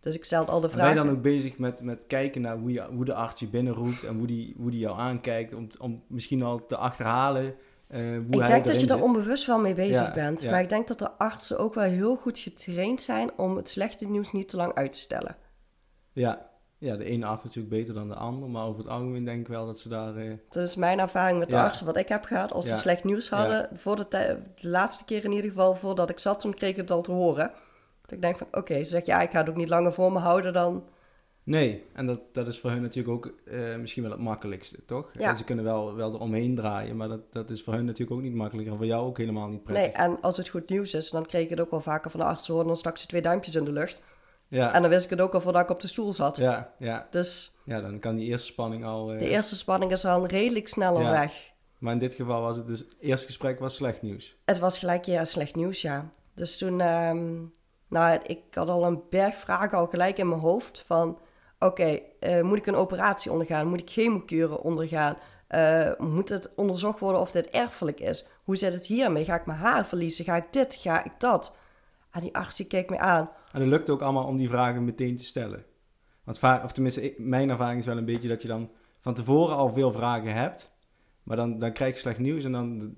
Dus 0.00 0.14
ik 0.14 0.24
stelde 0.24 0.50
al 0.50 0.60
de 0.60 0.68
En 0.68 0.76
ben 0.76 0.88
je 0.88 0.94
dan 0.94 1.10
ook 1.10 1.22
bezig 1.22 1.58
met, 1.58 1.80
met 1.80 1.98
kijken 2.06 2.40
naar 2.40 2.58
hoe, 2.58 2.72
je, 2.72 2.86
hoe 2.94 3.04
de 3.04 3.14
arts 3.14 3.40
je 3.40 3.46
binnenroept 3.48 4.04
en 4.04 4.16
hoe 4.18 4.26
die, 4.26 4.54
hoe 4.56 4.70
die 4.70 4.80
jou 4.80 4.98
aankijkt 4.98 5.54
om, 5.54 5.68
om 5.78 6.02
misschien 6.06 6.42
al 6.42 6.66
te 6.66 6.76
achterhalen 6.76 7.54
eh, 7.88 8.16
Ik 8.16 8.30
denk 8.46 8.64
dat 8.66 8.80
je 8.80 8.86
zit. 8.88 9.00
onbewust 9.02 9.46
wel 9.46 9.58
mee 9.58 9.74
bezig 9.74 10.06
Ja, 10.06 10.12
bent. 10.12 10.42
ja. 10.42 10.50
Maar 10.50 10.60
ik 10.60 10.68
denk 10.68 10.88
dat 10.88 10.98
de 10.98 11.10
artsen 11.10 11.58
ook 11.58 11.74
wel 11.74 11.84
heel 11.84 12.16
goed 12.16 12.38
getraind 12.38 13.00
zijn 13.00 13.30
om 13.36 13.56
het 13.56 13.68
slechte 13.68 14.08
nieuws 14.08 14.32
niet 14.32 14.48
te 14.48 14.56
lang 14.56 14.74
uit 14.74 14.92
te 14.92 14.98
stellen. 14.98 15.36
Ja. 16.12 16.46
ja, 16.78 16.96
de 16.96 17.04
ene 17.04 17.26
arts 17.26 17.44
natuurlijk 17.44 17.74
beter 17.74 17.94
dan 17.94 18.08
de 18.08 18.14
ander, 18.14 18.48
maar 18.48 18.64
over 18.66 18.78
het 18.80 18.88
algemeen 18.90 19.24
denk 19.24 19.40
ik 19.40 19.48
wel 19.48 19.66
dat 19.66 19.78
ze 19.78 19.88
daar... 19.88 20.16
eh, 20.16 20.32
Dat 20.48 20.68
is 20.68 20.76
mijn 20.76 20.98
ervaring 20.98 21.38
met 21.38 21.48
de 21.50 21.56
Ja. 21.56 21.64
artsen 21.64 21.86
wat 21.86 21.96
ik 21.96 22.08
heb 22.08 22.24
gehad. 22.24 22.52
Als 22.52 22.66
ze 22.68 22.76
slecht 22.76 23.04
nieuws 23.04 23.30
hadden, 23.30 23.68
voor 23.74 24.08
de, 24.08 24.38
laatste 24.60 25.04
keer 25.04 25.24
in 25.24 25.32
ieder 25.32 25.50
geval 25.50 25.74
voordat 25.74 26.10
ik 26.10 26.18
zat, 26.18 26.40
toen 26.40 26.54
kreeg 26.54 26.70
ik 26.70 26.76
het 26.76 26.90
al 26.90 27.02
te 27.02 27.10
horen. 27.12 27.50
Dat 28.02 28.10
ik 28.12 28.22
denk 28.22 28.36
van, 28.36 28.46
oké, 28.50 28.76
ze 28.84 28.90
zegt 28.90 29.06
ja, 29.06 29.20
ik 29.20 29.30
ga 29.30 29.38
het 29.38 29.48
ook 29.48 29.56
niet 29.56 29.68
langer 29.68 29.92
voor 29.92 30.12
me 30.12 30.18
houden 30.18 30.52
dan... 30.52 30.84
Nee, 31.46 31.84
en 31.92 32.06
dat, 32.06 32.20
dat 32.32 32.46
is 32.46 32.60
voor 32.60 32.70
hun 32.70 32.82
natuurlijk 32.82 33.14
ook 33.14 33.32
eh, 33.44 33.76
misschien 33.76 34.02
wel 34.02 34.12
het 34.12 34.20
makkelijkste, 34.20 34.84
toch? 34.86 35.10
Ja. 35.18 35.28
En 35.28 35.36
ze 35.36 35.44
kunnen 35.44 35.64
wel, 35.64 35.94
wel 35.94 36.14
eromheen 36.14 36.54
draaien, 36.54 36.96
maar 36.96 37.08
dat, 37.08 37.32
dat 37.32 37.50
is 37.50 37.62
voor 37.62 37.72
hun 37.74 37.84
natuurlijk 37.84 38.16
ook 38.16 38.22
niet 38.22 38.34
makkelijker 38.34 38.72
en 38.72 38.78
voor 38.78 38.86
jou 38.86 39.06
ook 39.06 39.18
helemaal 39.18 39.48
niet 39.48 39.62
prettig. 39.62 39.84
Nee, 39.86 40.06
en 40.06 40.20
als 40.20 40.36
het 40.36 40.48
goed 40.48 40.68
nieuws 40.70 40.94
is, 40.94 41.10
dan 41.10 41.26
kreeg 41.26 41.42
ik 41.44 41.50
het 41.50 41.60
ook 41.60 41.70
wel 41.70 41.80
vaker 41.80 42.10
van 42.10 42.20
de 42.20 42.26
arts. 42.26 42.44
Ze 42.44 42.50
hoorden 42.50 42.68
dan 42.70 42.76
straks 42.78 43.06
twee 43.06 43.22
duimpjes 43.22 43.54
in 43.54 43.64
de 43.64 43.72
lucht. 43.72 44.02
Ja, 44.48 44.74
En 44.74 44.80
dan 44.82 44.90
wist 44.90 45.04
ik 45.04 45.10
het 45.10 45.20
ook 45.20 45.34
al 45.34 45.40
voordat 45.40 45.62
ik 45.62 45.70
op 45.70 45.80
de 45.80 45.88
stoel 45.88 46.12
zat. 46.12 46.36
ja, 46.36 46.72
ja, 46.78 47.06
Dus 47.10 47.54
ja, 47.64 47.80
dan 47.80 47.98
kan 47.98 48.16
die 48.16 48.26
eerste 48.26 48.46
spanning 48.46 48.84
al... 48.84 49.12
eh, 49.12 49.18
de 49.18 49.28
eerste 49.28 49.54
spanning 49.56 49.92
is 49.92 50.04
al 50.04 50.26
redelijk 50.26 50.68
sneller 50.68 51.02
Ja. 51.02 51.10
weg. 51.10 51.32
Maar 51.78 51.92
in 51.92 51.98
dit 51.98 52.14
geval 52.14 52.40
was 52.42 52.56
het 52.56 52.66
dus, 52.66 52.78
het 52.78 52.96
eerste 53.00 53.26
gesprek 53.26 53.58
was 53.58 53.74
slecht 53.74 54.02
nieuws. 54.02 54.36
Het 54.44 54.58
was 54.58 54.78
gelijk 54.78 55.04
ja, 55.04 55.24
slecht 55.24 55.54
nieuws, 55.54 55.82
ja. 55.82 56.10
Dus 56.34 56.58
toen, 56.58 56.80
ehm, 56.80 57.34
nou, 57.88 58.18
ik 58.26 58.40
had 58.50 58.68
al 58.68 58.84
een 58.84 59.02
berg 59.10 59.34
vragen 59.34 59.78
al 59.78 59.86
gelijk 59.86 60.18
in 60.18 60.28
mijn 60.28 60.40
hoofd 60.40 60.84
van... 60.86 61.18
Oké, 61.58 61.98
eh, 62.20 62.42
moet 62.42 62.58
ik 62.58 62.66
een 62.66 62.74
operatie 62.74 63.30
ondergaan? 63.32 63.66
Moet 63.68 63.80
ik 63.80 63.90
chemokuren 63.90 64.60
ondergaan? 64.62 65.16
Eh, 65.48 65.90
moet 65.98 66.28
het 66.28 66.52
onderzocht 66.56 67.00
worden 67.00 67.20
of 67.20 67.30
dit 67.30 67.50
erfelijk 67.50 68.00
is? 68.00 68.26
Hoe 68.44 68.56
zit 68.56 68.72
het 68.74 68.86
hiermee? 68.86 69.24
Ga 69.24 69.34
ik 69.34 69.46
mijn 69.46 69.58
haar 69.58 69.86
verliezen? 69.86 70.24
Ga 70.24 70.36
ik 70.36 70.52
dit? 70.52 70.74
Ga 70.74 71.04
ik 71.04 71.12
dat? 71.18 71.56
En 72.10 72.20
die 72.20 72.36
arts 72.36 72.56
die 72.56 72.66
keek 72.66 72.90
me 72.90 72.98
aan. 72.98 73.30
En 73.52 73.60
het 73.60 73.68
lukt 73.70 73.90
ook 73.90 74.02
allemaal 74.02 74.26
om 74.26 74.36
die 74.36 74.48
vragen 74.48 74.84
meteen 74.84 75.16
te 75.16 75.24
stellen. 75.24 75.64
Want 76.24 76.40
of 76.64 76.72
tenminste, 76.72 77.14
mijn 77.18 77.50
ervaring 77.50 77.80
is 77.80 77.86
wel 77.86 77.96
een 77.96 78.04
beetje 78.04 78.28
dat 78.28 78.42
je 78.42 78.48
dan 78.48 78.70
van 79.00 79.14
tevoren 79.14 79.56
al 79.56 79.72
veel 79.72 79.92
vragen 79.92 80.32
hebt, 80.34 80.72
maar 81.22 81.36
dan, 81.36 81.58
dan 81.58 81.72
krijg 81.72 81.94
je 81.94 82.00
slecht 82.00 82.18
nieuws 82.18 82.44
en 82.44 82.52
dan, 82.52 82.94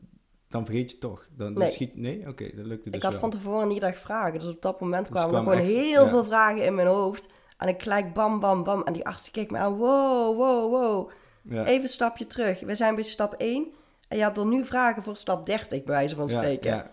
dan 0.49 0.65
vergeet 0.65 0.85
je 0.87 0.91
het 0.91 1.00
toch. 1.00 1.27
Dan, 1.37 1.53
dan 1.55 1.62
Nee. 1.62 1.73
schiet, 1.73 1.97
nee? 1.97 2.29
Oké, 2.29 2.45
dat 2.57 2.67
lukte 2.67 2.88
dus 2.91 2.99
ik 2.99 3.03
had 3.03 3.12
wel. 3.12 3.21
van 3.21 3.31
tevoren 3.31 3.69
niet 3.69 3.83
echt 3.83 4.00
vragen. 4.00 4.38
Dus 4.38 4.49
op 4.49 4.62
dat 4.62 4.81
moment 4.81 5.07
Dus 5.07 5.17
kwamen 5.17 5.35
er 5.35 5.43
gewoon 5.43 5.59
echt- 5.59 5.67
heel 5.69 6.05
ja. 6.05 6.09
veel 6.09 6.25
vragen 6.25 6.65
in 6.65 6.75
mijn 6.75 6.87
hoofd. 6.88 7.29
En 7.59 7.69
ik 7.69 7.83
gelijk 7.83 8.12
bam, 8.12 8.41
bam, 8.41 8.65
bam. 8.65 8.83
En 8.83 8.93
die 8.93 9.07
arts 9.07 9.31
keek 9.31 9.50
me 9.50 9.59
aan. 9.59 9.77
Wow, 9.77 10.37
wow, 10.37 10.71
wow. 10.71 11.11
Ja. 11.43 11.65
Even 11.65 11.83
een 11.83 11.88
stapje 11.88 12.27
terug. 12.27 12.61
We 12.61 12.75
zijn 12.75 12.95
bij 12.95 13.05
stap 13.05 13.35
1. 13.35 13.73
En 14.09 14.17
je 14.17 14.23
hebt 14.23 14.37
er 14.38 14.47
nu 14.47 14.65
vragen 14.65 15.03
voor 15.03 15.17
stap 15.17 15.47
30, 15.47 15.83
bij 15.85 15.95
wijze 15.95 16.15
van 16.15 16.29
Ja, 16.29 16.37
spreken. 16.37 16.75
ja. 16.75 16.91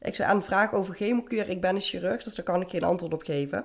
Ik 0.00 0.14
zei 0.14 0.28
aan 0.30 0.36
een 0.36 0.42
vraag 0.42 0.72
over 0.72 0.94
chemokuur. 0.94 1.48
Ik 1.48 1.60
ben 1.60 1.74
een 1.74 1.80
chirurg, 1.80 2.22
dus 2.22 2.34
daar 2.34 2.44
kan 2.44 2.60
ik 2.60 2.70
geen 2.70 2.84
antwoord 2.84 3.12
op 3.12 3.22
geven. 3.22 3.64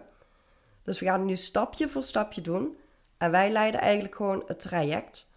Dus 0.84 1.00
we 1.00 1.06
gaan 1.06 1.26
nu 1.26 1.36
stapje 1.36 1.90
voor 1.90 2.04
stapje 2.04 2.42
doen. 2.42 2.78
En 3.18 3.32
wij 3.32 3.52
leiden 3.52 3.80
eigenlijk 3.80 4.16
gewoon 4.16 4.44
het 4.48 4.60
traject. 4.60 5.30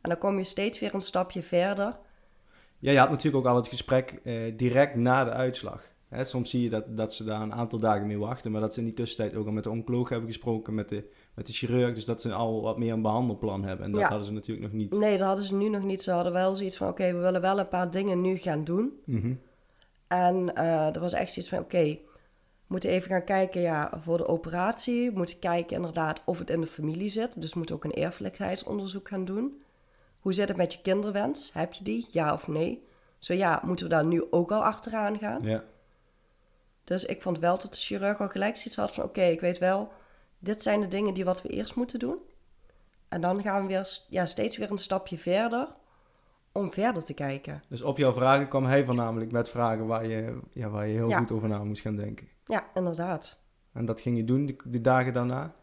En 0.00 0.10
dan 0.10 0.18
kom 0.18 0.38
je 0.38 0.44
steeds 0.44 0.78
weer 0.78 0.94
een 0.94 1.00
stapje 1.00 1.42
verder. 1.42 1.96
Ja, 2.78 2.92
je 2.92 2.98
had 2.98 3.10
natuurlijk 3.10 3.44
ook 3.44 3.50
al 3.50 3.56
het 3.56 3.68
gesprek 3.68 4.20
eh, 4.24 4.52
direct 4.56 4.94
na 4.94 5.24
de 5.24 5.30
uitslag. 5.30 5.82
Hè, 6.10 6.24
soms 6.24 6.50
zie 6.50 6.62
je 6.62 6.68
dat, 6.70 6.96
dat 6.96 7.14
ze 7.14 7.24
daar 7.24 7.40
een 7.40 7.52
aantal 7.52 7.78
dagen 7.78 8.06
mee 8.06 8.18
wachten, 8.18 8.50
maar 8.50 8.60
dat 8.60 8.72
ze 8.72 8.78
in 8.78 8.84
die 8.84 8.94
tussentijd 8.94 9.34
ook 9.34 9.46
al 9.46 9.52
met 9.52 9.64
de 9.64 9.70
oncoloog 9.70 10.08
hebben 10.08 10.28
gesproken, 10.28 10.74
met 10.74 10.88
de, 10.88 11.10
met 11.34 11.46
de 11.46 11.52
chirurg, 11.52 11.94
dus 11.94 12.04
dat 12.04 12.20
ze 12.22 12.32
al 12.32 12.62
wat 12.62 12.78
meer 12.78 12.92
een 12.92 13.02
behandelplan 13.02 13.64
hebben. 13.64 13.86
En 13.86 13.92
dat 13.92 14.00
Ja. 14.00 14.08
hadden 14.08 14.26
ze 14.26 14.32
natuurlijk 14.32 14.66
nog 14.66 14.76
niet. 14.80 14.96
Nee, 14.98 15.18
dat 15.18 15.26
hadden 15.26 15.44
ze 15.44 15.54
nu 15.54 15.68
nog 15.68 15.82
niet. 15.82 16.02
Ze 16.02 16.10
hadden 16.10 16.32
wel 16.32 16.56
zoiets 16.56 16.76
van: 16.76 16.88
oké, 16.88 17.12
we 17.12 17.18
willen 17.18 17.40
wel 17.40 17.58
een 17.58 17.68
paar 17.68 17.90
dingen 17.90 18.20
nu 18.20 18.36
gaan 18.36 18.64
doen. 18.64 18.92
Mhm. 19.04 19.34
En 20.06 20.54
eh 20.54 20.94
er 20.94 21.00
was 21.00 21.12
echt 21.12 21.32
zoiets 21.32 21.50
van: 21.52 21.58
oké, 21.62 21.84
we 21.84 22.00
moeten 22.66 22.90
even 22.90 23.10
gaan 23.10 23.24
kijken 23.24 23.60
ja, 23.60 23.92
voor 24.00 24.16
de 24.16 24.26
operatie. 24.28 25.10
We 25.10 25.16
moeten 25.16 25.38
kijken 25.38 25.76
inderdaad 25.76 26.22
of 26.24 26.38
het 26.38 26.50
in 26.50 26.60
de 26.60 26.66
familie 26.66 27.08
zit. 27.08 27.40
Dus 27.40 27.52
we 27.52 27.58
moeten 27.58 27.74
ook 27.74 27.84
een 27.84 27.94
erfelijkheidsonderzoek 27.94 29.08
gaan 29.08 29.24
doen. 29.24 29.62
Hoe 30.20 30.32
zit 30.32 30.48
het 30.48 30.56
met 30.56 30.72
je 30.72 30.80
kinderwens? 30.82 31.52
Heb 31.52 31.72
je 31.72 31.84
die? 31.84 32.06
Ja 32.10 32.32
of 32.32 32.48
nee? 32.48 32.82
Zo 33.18 33.34
ja, 33.34 33.62
moeten 33.64 33.86
we 33.88 33.92
daar 33.94 34.04
nu 34.04 34.24
ook 34.30 34.52
al 34.52 34.64
achteraan 34.64 35.18
gaan? 35.18 35.42
Ja. 35.42 35.64
Dus 36.90 37.04
ik 37.04 37.22
vond 37.22 37.38
wel 37.38 37.58
dat 37.58 37.72
de 37.72 37.78
chirurg 37.80 38.18
al 38.20 38.28
gelijk 38.28 38.56
zoiets 38.56 38.76
had 38.76 38.94
van... 38.94 39.04
oké, 39.04 39.22
ik 39.22 39.40
weet 39.40 39.58
wel, 39.58 39.92
dit 40.38 40.62
zijn 40.62 40.80
de 40.80 40.88
dingen 40.88 41.14
die 41.14 41.24
wat 41.24 41.42
we 41.42 41.48
eerst 41.48 41.74
moeten 41.76 41.98
doen. 41.98 42.18
En 43.08 43.20
dan 43.20 43.42
gaan 43.42 43.62
we 43.62 43.68
weer, 43.68 43.98
ja, 44.08 44.26
steeds 44.26 44.56
weer 44.56 44.70
een 44.70 44.78
stapje 44.78 45.18
verder 45.18 45.68
om 46.52 46.72
verder 46.72 47.04
te 47.04 47.14
kijken. 47.14 47.62
Dus 47.68 47.82
op 47.82 47.96
jouw 47.98 48.12
vragen 48.12 48.48
kwam 48.48 48.64
hij 48.64 48.84
voornamelijk 48.84 49.32
met 49.32 49.48
vragen 49.50 49.86
waar 49.86 50.06
je, 50.06 50.38
ja, 50.50 50.68
waar 50.68 50.86
je 50.86 50.94
heel 50.94 51.08
Ja. 51.08 51.18
goed 51.18 51.32
over 51.32 51.48
na 51.48 51.64
moest 51.64 51.82
gaan 51.82 51.96
denken. 51.96 52.28
Ja, 52.44 52.64
inderdaad. 52.74 53.38
En 53.72 53.84
dat 53.84 54.00
ging 54.00 54.16
je 54.16 54.24
doen 54.24 54.46
de, 54.46 54.56
de 54.64 54.80
dagen 54.80 55.12
daarna? 55.12 55.54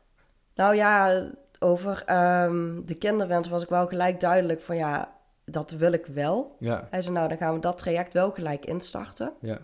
Nou 0.55 0.75
ja, 0.75 1.25
over 1.59 2.03
ehm, 2.05 2.81
de 2.85 2.95
kinderwens 2.95 3.47
was 3.49 3.63
ik 3.63 3.69
wel 3.69 3.87
gelijk 3.87 4.19
duidelijk 4.19 4.61
van 4.61 4.75
ja, 4.75 5.15
dat 5.45 5.71
wil 5.71 5.91
ik 5.91 6.05
wel. 6.05 6.55
Ja, 6.59 6.87
Hij 6.89 7.01
zei 7.01 7.15
nou, 7.15 7.27
dan 7.27 7.37
gaan 7.37 7.53
we 7.53 7.59
dat 7.59 7.77
traject 7.77 8.13
wel 8.13 8.31
gelijk 8.31 8.65
instarten. 8.65 9.33
ja, 9.41 9.59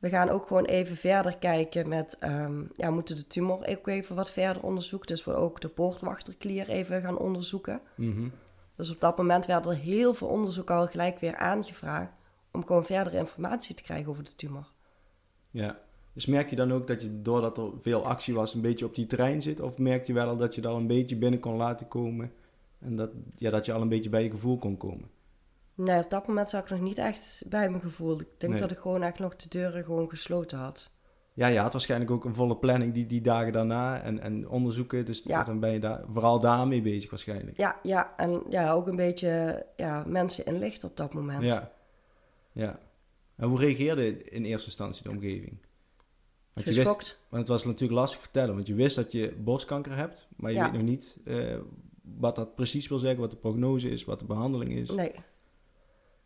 We 0.00 0.08
gaan 0.08 0.28
ook 0.28 0.46
gewoon 0.46 0.64
even 0.64 0.96
verder 0.96 1.36
kijken 1.36 1.88
met, 1.88 2.16
ehm, 2.18 2.60
ja, 2.74 2.86
we 2.86 2.94
moeten 2.94 3.16
de 3.16 3.26
tumor 3.26 3.66
ook 3.66 3.86
even 3.86 4.16
wat 4.16 4.30
verder 4.30 4.62
onderzoeken. 4.62 5.08
Dus 5.08 5.24
we 5.24 5.34
ook 5.34 5.60
de 5.60 5.68
poortwachterklier 5.68 6.68
even 6.68 7.02
gaan 7.02 7.18
onderzoeken. 7.18 7.80
mhm. 7.94 8.28
Dus 8.76 8.90
op 8.90 9.00
dat 9.00 9.16
moment 9.16 9.46
werd 9.46 9.66
er 9.66 9.74
heel 9.74 10.14
veel 10.14 10.28
onderzoek 10.28 10.70
al 10.70 10.86
gelijk 10.86 11.18
weer 11.18 11.36
aangevraagd 11.36 12.12
om 12.50 12.66
gewoon 12.66 12.84
verdere 12.84 13.16
informatie 13.16 13.74
te 13.74 13.82
krijgen 13.82 14.08
over 14.10 14.24
de 14.24 14.34
tumor. 14.34 14.70
ja. 15.50 15.80
Dus 16.12 16.26
merk 16.26 16.50
je 16.50 16.56
dan 16.56 16.72
ook 16.72 16.86
dat 16.86 17.02
je, 17.02 17.22
doordat 17.22 17.58
er 17.58 17.70
veel 17.80 18.06
actie 18.06 18.34
was, 18.34 18.54
een 18.54 18.60
beetje 18.60 18.84
op 18.84 18.94
die 18.94 19.06
trein 19.06 19.42
zit? 19.42 19.60
Of 19.60 19.78
merk 19.78 20.06
je 20.06 20.12
wel 20.12 20.28
al 20.28 20.36
dat 20.36 20.54
je 20.54 20.60
er 20.60 20.68
al 20.68 20.76
een 20.76 20.86
beetje 20.86 21.16
binnen 21.16 21.40
kon 21.40 21.56
laten 21.56 21.88
komen? 21.88 22.32
En 22.78 22.96
dat, 22.96 23.10
ja, 23.36 23.50
dat 23.50 23.66
je 23.66 23.72
al 23.72 23.80
een 23.80 23.88
beetje 23.88 24.10
bij 24.10 24.22
je 24.22 24.30
gevoel 24.30 24.58
kon 24.58 24.76
komen? 24.76 25.08
Nee, 25.84 25.98
op 26.02 26.10
dat 26.10 26.26
moment 26.26 26.48
zat 26.48 26.62
ik 26.62 26.70
nog 26.70 26.80
niet 26.80 26.98
echt 26.98 27.42
bij 27.48 27.68
mijn 27.70 27.82
gevoel. 27.82 28.20
Ik 28.20 28.26
denk 28.38 28.52
Nee. 28.52 28.62
dat 28.62 28.70
ik 28.70 28.78
gewoon 28.78 29.02
echt 29.02 29.18
nog 29.18 29.36
de 29.36 29.48
deuren 29.48 29.84
gewoon 29.84 30.08
gesloten 30.08 30.58
had. 30.58 30.90
Ja, 31.32 31.46
je 31.46 31.58
had 31.58 31.72
waarschijnlijk 31.72 32.10
ook 32.10 32.24
een 32.24 32.34
volle 32.34 32.56
planning 32.56 32.94
die, 32.94 33.06
die 33.06 33.20
dagen 33.20 33.52
daarna 33.52 34.02
en, 34.02 34.20
en 34.20 34.48
onderzoeken. 34.48 35.04
Dus 35.04 35.22
Ja. 35.24 35.44
dan 35.44 35.60
ben 35.60 35.72
je 35.72 35.80
daar 35.80 36.02
vooral 36.12 36.40
daarmee 36.40 36.82
bezig 36.82 37.10
waarschijnlijk. 37.10 37.56
Ja, 37.56 37.78
ja, 37.82 38.12
en 38.16 38.42
ja, 38.48 38.72
ook 38.72 38.86
een 38.86 38.96
beetje 38.96 39.66
ja, 39.76 40.04
mensen 40.06 40.44
inlichten 40.46 40.88
op 40.88 40.96
dat 40.96 41.14
moment. 41.14 41.42
Ja. 41.44 41.72
ja. 42.52 42.78
En 43.36 43.48
hoe 43.48 43.58
reageerde 43.58 44.24
in 44.24 44.44
eerste 44.44 44.66
instantie 44.66 45.02
de 45.02 45.10
omgeving? 45.10 45.58
Want, 46.52 46.66
je 46.66 46.74
wist, 46.74 47.24
want 47.28 47.42
het 47.42 47.48
was 47.48 47.64
natuurlijk 47.64 48.00
lastig 48.00 48.20
vertellen, 48.20 48.54
want 48.54 48.66
je 48.66 48.74
wist 48.74 48.96
dat 48.96 49.12
je 49.12 49.34
borstkanker 49.38 49.96
hebt, 49.96 50.28
maar 50.36 50.50
je 50.50 50.56
Ja. 50.56 50.62
weet 50.64 50.72
nog 50.72 50.82
niet 50.82 51.16
eh, 51.24 51.56
wat 52.02 52.36
dat 52.36 52.54
precies 52.54 52.88
wil 52.88 52.98
zeggen, 52.98 53.20
wat 53.20 53.30
de 53.30 53.36
prognose 53.36 53.90
is, 53.90 54.04
wat 54.04 54.18
de 54.18 54.24
behandeling 54.24 54.72
is. 54.72 54.90
Nee. 54.90 55.12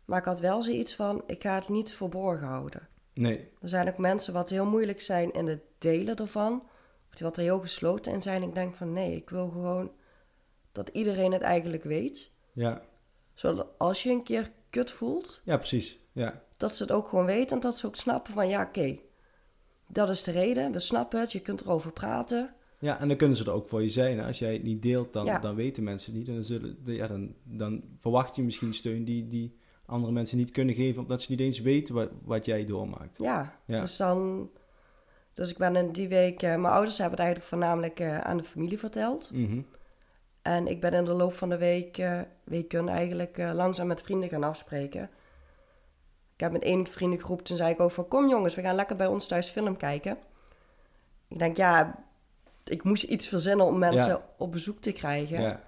Maar 0.05 0.19
ik 0.19 0.25
had 0.25 0.39
wel 0.39 0.63
zoiets 0.63 0.95
van, 0.95 1.23
ik 1.27 1.41
ga 1.43 1.55
het 1.55 1.69
niet 1.69 1.93
verborgen 1.93 2.47
houden. 2.47 2.87
Nee. 3.13 3.49
Er 3.61 3.69
zijn 3.69 3.87
ook 3.87 3.97
mensen 3.97 4.33
wat 4.33 4.49
heel 4.49 4.65
moeilijk 4.65 5.01
zijn 5.01 5.33
in 5.33 5.47
het 5.47 5.61
delen 5.77 6.15
ervan. 6.15 6.61
Of 7.09 7.15
die 7.15 7.25
wat 7.25 7.37
er 7.37 7.43
heel 7.43 7.59
gesloten 7.59 8.13
in 8.13 8.21
zijn. 8.21 8.43
Ik 8.43 8.55
denk 8.55 8.75
van, 8.75 8.93
nee, 8.93 9.15
ik 9.15 9.29
wil 9.29 9.49
gewoon 9.49 9.91
dat 10.71 10.89
iedereen 10.89 11.31
het 11.31 11.41
eigenlijk 11.41 11.83
weet. 11.83 12.31
Ja. 12.53 12.81
Zodat 13.33 13.67
als 13.77 14.03
je 14.03 14.09
een 14.09 14.23
keer 14.23 14.51
kut 14.69 14.91
voelt, 14.91 15.41
ja, 15.43 15.57
precies. 15.57 15.99
Ja. 16.11 16.41
dat 16.57 16.75
ze 16.75 16.83
het 16.83 16.91
ook 16.91 17.07
gewoon 17.07 17.25
weten. 17.25 17.55
En 17.55 17.61
dat 17.61 17.77
ze 17.77 17.87
ook 17.87 17.95
snappen 17.95 18.33
van, 18.33 18.47
ja, 18.49 18.61
oké, 18.63 18.99
dat 19.87 20.09
is 20.09 20.23
de 20.23 20.31
reden. 20.31 20.71
We 20.71 20.79
snappen 20.79 21.19
het, 21.19 21.31
je 21.31 21.39
kunt 21.39 21.61
erover 21.61 21.91
praten. 21.91 22.53
ja, 22.79 22.99
en 22.99 23.07
dan 23.07 23.17
kunnen 23.17 23.37
ze 23.37 23.43
er 23.43 23.51
ook 23.51 23.67
voor 23.67 23.81
je 23.81 23.89
zijn. 23.89 24.17
hè. 24.19 24.25
Als 24.25 24.39
jij 24.39 24.53
het 24.53 24.63
niet 24.63 24.81
deelt, 24.81 25.13
dan, 25.13 25.25
Ja. 25.25 25.39
dan 25.39 25.55
weten 25.55 25.83
mensen 25.83 26.09
het 26.11 26.19
niet. 26.19 26.27
En 26.27 26.33
dan, 26.33 26.43
zullen, 26.43 26.77
ja, 26.85 27.07
dan, 27.07 27.35
dan 27.43 27.83
verwacht 27.97 28.35
je 28.35 28.43
misschien 28.43 28.73
steun 28.73 29.03
die, 29.05 29.27
die 29.27 29.57
andere 29.85 30.13
mensen 30.13 30.37
niet 30.37 30.51
kunnen 30.51 30.75
geven, 30.75 31.01
omdat 31.01 31.21
ze 31.21 31.31
niet 31.31 31.39
eens 31.39 31.59
weten 31.59 31.95
wat, 31.95 32.09
wat 32.23 32.45
jij 32.45 32.65
doormaakt. 32.65 33.17
Ja, 33.17 33.55
Ja. 33.65 33.79
dus 33.79 33.97
dan... 33.97 34.49
Dus 35.33 35.51
ik 35.51 35.57
ben 35.57 35.75
in 35.75 35.91
die 35.91 36.07
week... 36.07 36.41
eh, 36.41 36.49
mijn 36.49 36.73
ouders 36.73 36.97
hebben 36.97 37.17
het 37.17 37.25
eigenlijk 37.27 37.49
voornamelijk 37.49 37.99
eh, 37.99 38.19
aan 38.19 38.37
de 38.37 38.43
familie 38.43 38.79
verteld. 38.79 39.31
Mhm. 39.33 39.61
En 40.41 40.67
ik 40.67 40.81
ben 40.81 40.93
in 40.93 41.05
de 41.05 41.13
loop 41.13 41.33
van 41.33 41.49
de 41.49 41.57
week, 41.57 41.97
eh, 41.97 42.19
weken 42.43 42.89
eigenlijk 42.89 43.37
langzaam 43.37 43.87
met 43.87 44.01
vrienden 44.01 44.29
gaan 44.29 44.43
afspreken. 44.43 45.09
Ik 46.33 46.39
heb 46.41 46.51
met 46.51 46.63
één 46.63 46.87
vriendengroep, 46.87 47.41
toen 47.41 47.57
zei 47.57 47.71
ik 47.73 47.79
ook 47.79 47.91
van... 47.91 48.07
Kom 48.07 48.29
jongens, 48.29 48.55
we 48.55 48.61
gaan 48.61 48.75
lekker 48.75 48.95
bij 48.95 49.07
ons 49.07 49.27
thuis 49.27 49.49
film 49.49 49.77
kijken. 49.77 50.17
Ik 51.27 51.39
denk, 51.39 51.57
ja, 51.57 52.03
ik 52.63 52.83
moest 52.83 53.03
iets 53.03 53.27
verzinnen 53.27 53.65
om 53.65 53.77
mensen 53.77 54.09
Ja. 54.09 54.25
op 54.37 54.51
bezoek 54.51 54.79
te 54.79 54.91
krijgen. 54.91 55.41
Ja. 55.41 55.61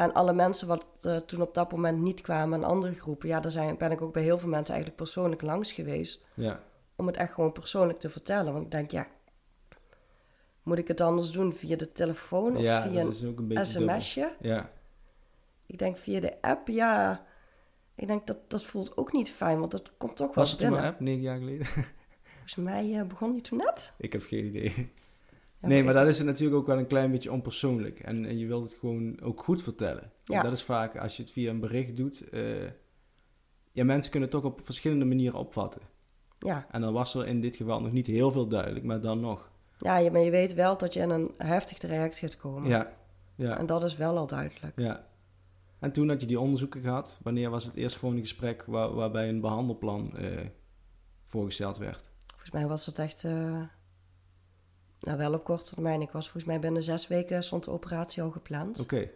En 0.00 0.12
alle 0.12 0.32
mensen 0.32 0.66
wat 0.66 0.86
eh, 1.00 1.16
toen 1.16 1.42
op 1.42 1.54
dat 1.54 1.72
moment 1.72 1.98
niet 1.98 2.20
kwamen, 2.20 2.62
en 2.62 2.68
andere 2.68 2.94
groepen... 2.94 3.28
Ja, 3.28 3.40
daar 3.40 3.50
zijn, 3.50 3.76
ben 3.76 3.90
ik 3.90 4.02
ook 4.02 4.12
bij 4.12 4.22
heel 4.22 4.38
veel 4.38 4.48
mensen 4.48 4.74
eigenlijk 4.74 5.02
persoonlijk 5.02 5.42
langs 5.42 5.72
geweest. 5.72 6.20
Ja. 6.34 6.62
Om 6.96 7.06
het 7.06 7.16
echt 7.16 7.32
gewoon 7.32 7.52
persoonlijk 7.52 7.98
te 7.98 8.10
vertellen. 8.10 8.52
Want 8.52 8.64
ik 8.64 8.70
denk, 8.70 8.90
ja, 8.90 9.06
moet 10.62 10.78
ik 10.78 10.88
het 10.88 11.00
anders 11.00 11.30
doen 11.30 11.52
via 11.52 11.76
de 11.76 11.92
telefoon 11.92 12.56
of 12.56 12.62
ja, 12.62 12.82
via 12.82 12.92
dat 12.92 13.02
een 13.02 13.10
is 13.10 13.24
ook 13.24 13.38
een 13.38 13.64
sms'je? 13.64 14.32
Ja. 14.40 14.70
Ik 15.66 15.78
denk 15.78 15.98
via 15.98 16.20
de 16.20 16.40
app, 16.40 16.68
ja. 16.68 17.24
Ik 17.94 18.06
denk 18.06 18.26
dat 18.26 18.50
dat 18.50 18.64
voelt 18.64 18.96
ook 18.96 19.12
niet 19.12 19.30
fijn, 19.30 19.58
want 19.58 19.70
dat 19.70 19.92
komt 19.96 20.16
toch 20.16 20.34
wel 20.34 20.44
Was 20.44 20.50
het 20.50 20.60
binnen. 20.60 20.80
maar 20.80 20.90
app, 20.90 21.00
negen 21.00 21.22
jaar 21.22 21.38
geleden? 21.38 21.66
Volgens 22.36 22.54
mij 22.56 22.98
eh, 22.98 23.06
begon 23.06 23.32
die 23.32 23.40
toen 23.40 23.58
net. 23.58 23.92
ik 23.98 24.12
heb 24.12 24.22
geen 24.22 24.44
idee. 24.44 24.92
Nee, 25.60 25.84
maar 25.84 25.94
dat 25.94 26.08
is 26.08 26.18
het 26.18 26.26
natuurlijk 26.26 26.56
ook 26.56 26.66
wel 26.66 26.78
een 26.78 26.86
klein 26.86 27.10
beetje 27.10 27.32
onpersoonlijk. 27.32 28.00
En, 28.00 28.24
en 28.24 28.38
je 28.38 28.46
wilt 28.46 28.64
het 28.64 28.78
gewoon 28.78 29.20
ook 29.20 29.42
goed 29.44 29.62
vertellen. 29.62 30.12
Ja. 30.24 30.42
Dat 30.42 30.52
is 30.52 30.62
vaak, 30.62 30.96
als 30.96 31.16
je 31.16 31.22
het 31.22 31.32
via 31.32 31.50
een 31.50 31.60
bericht 31.60 31.96
doet... 31.96 32.28
eh, 32.28 32.66
ja, 33.72 33.84
mensen 33.84 34.10
kunnen 34.10 34.28
het 34.30 34.42
toch 34.42 34.52
op 34.52 34.60
verschillende 34.64 35.04
manieren 35.04 35.38
opvatten. 35.38 35.80
Ja, 36.38 36.66
En 36.70 36.80
dan 36.80 36.92
was 36.92 37.14
er 37.14 37.26
in 37.26 37.40
dit 37.40 37.56
geval 37.56 37.80
nog 37.80 37.92
niet 37.92 38.06
heel 38.06 38.30
veel 38.32 38.46
duidelijk, 38.48 38.84
maar 38.84 39.00
dan 39.00 39.20
nog. 39.20 39.50
ja 39.78 39.98
je, 39.98 40.10
maar 40.10 40.20
je 40.20 40.30
weet 40.30 40.54
wel 40.54 40.76
dat 40.78 40.94
je 40.94 41.00
in 41.00 41.10
een 41.10 41.30
heftig 41.38 41.78
traject 41.78 42.18
gaat 42.18 42.36
komen. 42.36 42.68
Ja, 42.68 42.92
ja, 43.34 43.58
En 43.58 43.66
dat 43.66 43.84
is 43.84 43.96
wel 43.96 44.16
al 44.16 44.26
duidelijk. 44.26 44.78
ja. 44.80 45.08
En 45.78 45.92
toen 45.92 46.08
had 46.08 46.20
je 46.20 46.26
die 46.26 46.40
onderzoeken 46.40 46.80
gehad. 46.80 47.18
Wanneer 47.22 47.50
was 47.50 47.64
het 47.64 47.74
eerstvolgende 47.76 48.22
gesprek 48.24 48.64
waar, 48.66 48.94
waarbij 48.94 49.28
een 49.28 49.40
behandelplan 49.40 50.16
eh, 50.16 50.46
voorgesteld 51.26 51.78
werd? 51.78 52.04
Volgens 52.26 52.50
mij 52.50 52.66
was 52.66 52.86
het 52.86 52.98
echt, 52.98 53.24
eh, 53.24 53.62
nou 55.00 55.18
wel 55.18 55.32
op 55.34 55.44
korte 55.44 55.74
termijn. 55.74 56.00
Ik 56.00 56.10
was 56.10 56.24
volgens 56.24 56.44
mij 56.44 56.60
binnen 56.60 56.82
zes 56.82 57.08
weken 57.08 57.42
stond 57.44 57.64
de 57.64 57.70
operatie 57.70 58.22
al 58.22 58.30
gepland. 58.30 58.80
Oké, 58.80 59.08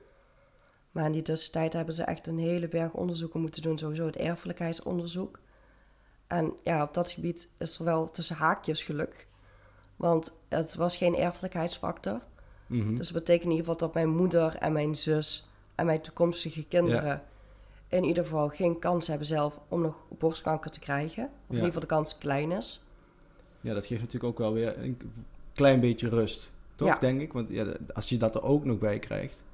Maar 0.90 1.04
in 1.04 1.12
die 1.12 1.22
tussentijd 1.22 1.72
hebben 1.72 1.94
ze 1.94 2.02
echt 2.02 2.26
een 2.26 2.38
hele 2.38 2.68
berg 2.68 2.92
onderzoeken 2.92 3.40
moeten 3.40 3.62
doen. 3.62 3.78
Sowieso 3.78 4.06
het 4.06 4.16
erfelijkheidsonderzoek. 4.16 5.38
En 6.26 6.52
ja, 6.62 6.82
op 6.82 6.94
dat 6.94 7.10
gebied 7.10 7.48
is 7.58 7.78
er 7.78 7.84
wel 7.84 8.10
tussen 8.10 8.36
haakjes 8.36 8.82
geluk. 8.82 9.26
Want 9.96 10.36
het 10.48 10.74
was 10.74 10.96
geen 10.96 11.16
erfelijkheidsfactor. 11.16 12.20
mhm. 12.66 12.96
Dus 12.96 13.06
dat 13.06 13.16
betekent 13.16 13.44
in 13.44 13.50
ieder 13.50 13.64
geval 13.64 13.86
dat 13.86 13.94
mijn 13.94 14.08
moeder 14.08 14.56
en 14.56 14.72
mijn 14.72 14.94
zus 14.96 15.48
en 15.74 15.86
mijn 15.86 16.00
toekomstige 16.00 16.64
kinderen... 16.64 17.22
in 17.88 18.04
ieder 18.04 18.24
geval 18.24 18.48
geen 18.48 18.78
kans 18.78 19.06
hebben 19.06 19.26
zelf 19.26 19.58
om 19.68 19.80
nog 19.80 20.04
borstkanker 20.18 20.70
te 20.70 20.78
krijgen. 20.78 21.24
Of 21.24 21.30
in 21.48 21.54
ieder 21.54 21.66
geval 21.66 21.80
de 21.80 21.86
kans 21.86 22.18
klein 22.18 22.52
is. 22.52 22.82
ja, 23.60 23.74
dat 23.74 23.86
geeft 23.86 24.00
natuurlijk 24.00 24.32
ook 24.32 24.38
wel 24.38 24.52
weer 24.52 24.78
een 24.78 24.98
klein 25.54 25.80
beetje 25.80 26.08
rust. 26.08 26.52
Toch, 26.76 26.88
Ja. 26.88 26.98
denk 26.98 27.20
ik? 27.20 27.32
Want 27.32 27.48
ja, 27.48 27.66
als 27.94 28.08
je 28.08 28.16
dat 28.16 28.34
er 28.34 28.42
ook 28.42 28.64
nog 28.64 28.78
bij 28.78 28.98
krijgt. 28.98 29.44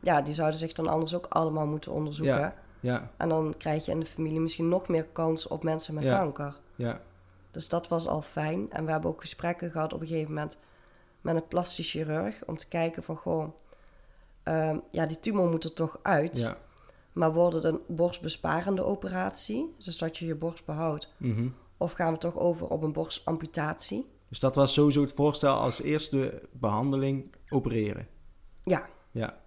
Ja, 0.00 0.20
die 0.20 0.34
zouden 0.34 0.58
zich 0.58 0.72
dan 0.72 0.86
anders 0.88 1.14
ook 1.14 1.26
allemaal 1.26 1.66
moeten 1.66 1.92
onderzoeken. 1.92 2.38
Ja. 2.38 2.54
Ja, 2.80 3.10
En 3.16 3.28
dan 3.28 3.54
krijg 3.58 3.84
je 3.84 3.90
in 3.92 4.00
de 4.00 4.06
familie 4.06 4.40
misschien 4.40 4.68
nog 4.68 4.88
meer 4.88 5.04
kans 5.12 5.46
op 5.48 5.62
mensen 5.62 5.94
met 5.94 6.04
kanker. 6.04 6.56
ja, 6.74 7.00
Dus 7.50 7.68
dat 7.68 7.88
was 7.88 8.06
al 8.06 8.22
fijn. 8.22 8.70
En 8.72 8.84
we 8.84 8.90
hebben 8.90 9.10
ook 9.10 9.20
gesprekken 9.20 9.70
gehad 9.70 9.92
op 9.92 10.00
een 10.00 10.06
gegeven 10.06 10.32
moment 10.34 10.56
met 11.20 11.36
een 11.36 11.48
plastisch 11.48 11.90
chirurg. 11.90 12.42
Om 12.46 12.56
te 12.56 12.68
kijken 12.68 13.02
van, 13.02 13.16
goh, 13.16 13.48
ehm, 14.42 14.78
ja, 14.90 15.06
die 15.06 15.20
tumor 15.20 15.48
moet 15.50 15.64
er 15.64 15.72
toch 15.72 15.98
uit. 16.02 16.38
ja. 16.38 16.56
Maar 17.12 17.32
wordt 17.32 17.54
het 17.54 17.64
een 17.64 17.80
borstbesparende 17.86 18.84
operatie? 18.84 19.74
Dus 19.78 19.98
dat 19.98 20.18
je 20.18 20.26
je 20.26 20.34
borst 20.34 20.64
behoudt. 20.64 21.14
mhm. 21.16 21.48
Of 21.76 21.92
gaan 21.92 22.12
we 22.12 22.18
toch 22.18 22.38
over 22.38 22.68
op 22.68 22.82
een 22.82 22.92
borstamputatie? 22.92 24.10
Dus 24.34 24.42
dat 24.42 24.54
was 24.54 24.72
sowieso 24.72 25.00
het 25.00 25.12
voorstel 25.12 25.54
als 25.56 25.82
eerste 25.82 26.42
behandeling 26.52 27.34
opereren. 27.48 28.08
Ja, 28.64 28.86
Ja. 29.10 29.40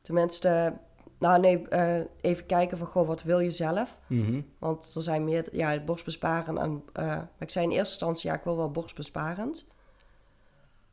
tenminste... 0.00 0.78
Nou 1.18 1.40
nee, 1.40 1.68
eh, 1.68 2.00
even 2.20 2.46
kijken 2.46 2.78
van, 2.78 2.86
goh, 2.86 3.06
wat 3.06 3.22
wil 3.22 3.38
je 3.38 3.50
zelf? 3.50 3.96
Mhm. 4.06 4.40
Want 4.58 4.94
er 4.94 5.02
zijn 5.02 5.24
meer, 5.24 5.56
ja, 5.56 5.80
borstbesparend 5.80 6.58
en... 6.58 6.82
eh, 6.92 7.04
maar 7.06 7.28
ik 7.38 7.50
zei 7.50 7.64
in 7.64 7.70
eerste 7.70 7.92
instantie, 7.92 8.30
ja, 8.30 8.36
ik 8.36 8.44
wil 8.44 8.56
wel 8.56 8.70
borstbesparend. 8.70 9.66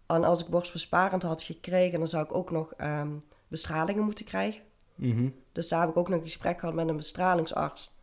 En 0.06 0.24
als 0.24 0.42
ik 0.42 0.48
borstbesparend 0.48 1.24
had 1.24 1.42
gekregen, 1.42 2.00
dan 2.00 2.08
zou 2.08 2.24
ik 2.24 2.36
ook 2.36 2.52
nog 2.52 2.74
ehm, 2.74 3.12
bestralingen 3.48 4.04
moeten 4.04 4.26
krijgen. 4.26 4.62
Mhm. 4.96 5.30
Dus 5.52 5.68
daar 5.68 5.80
heb 5.80 5.90
ik 5.90 5.98
ook 5.98 6.10
nog 6.10 6.18
een 6.18 6.24
gesprek 6.24 6.60
gehad 6.60 6.76
met 6.76 6.88
een 6.88 6.96
bestralingsarts. 6.98 7.96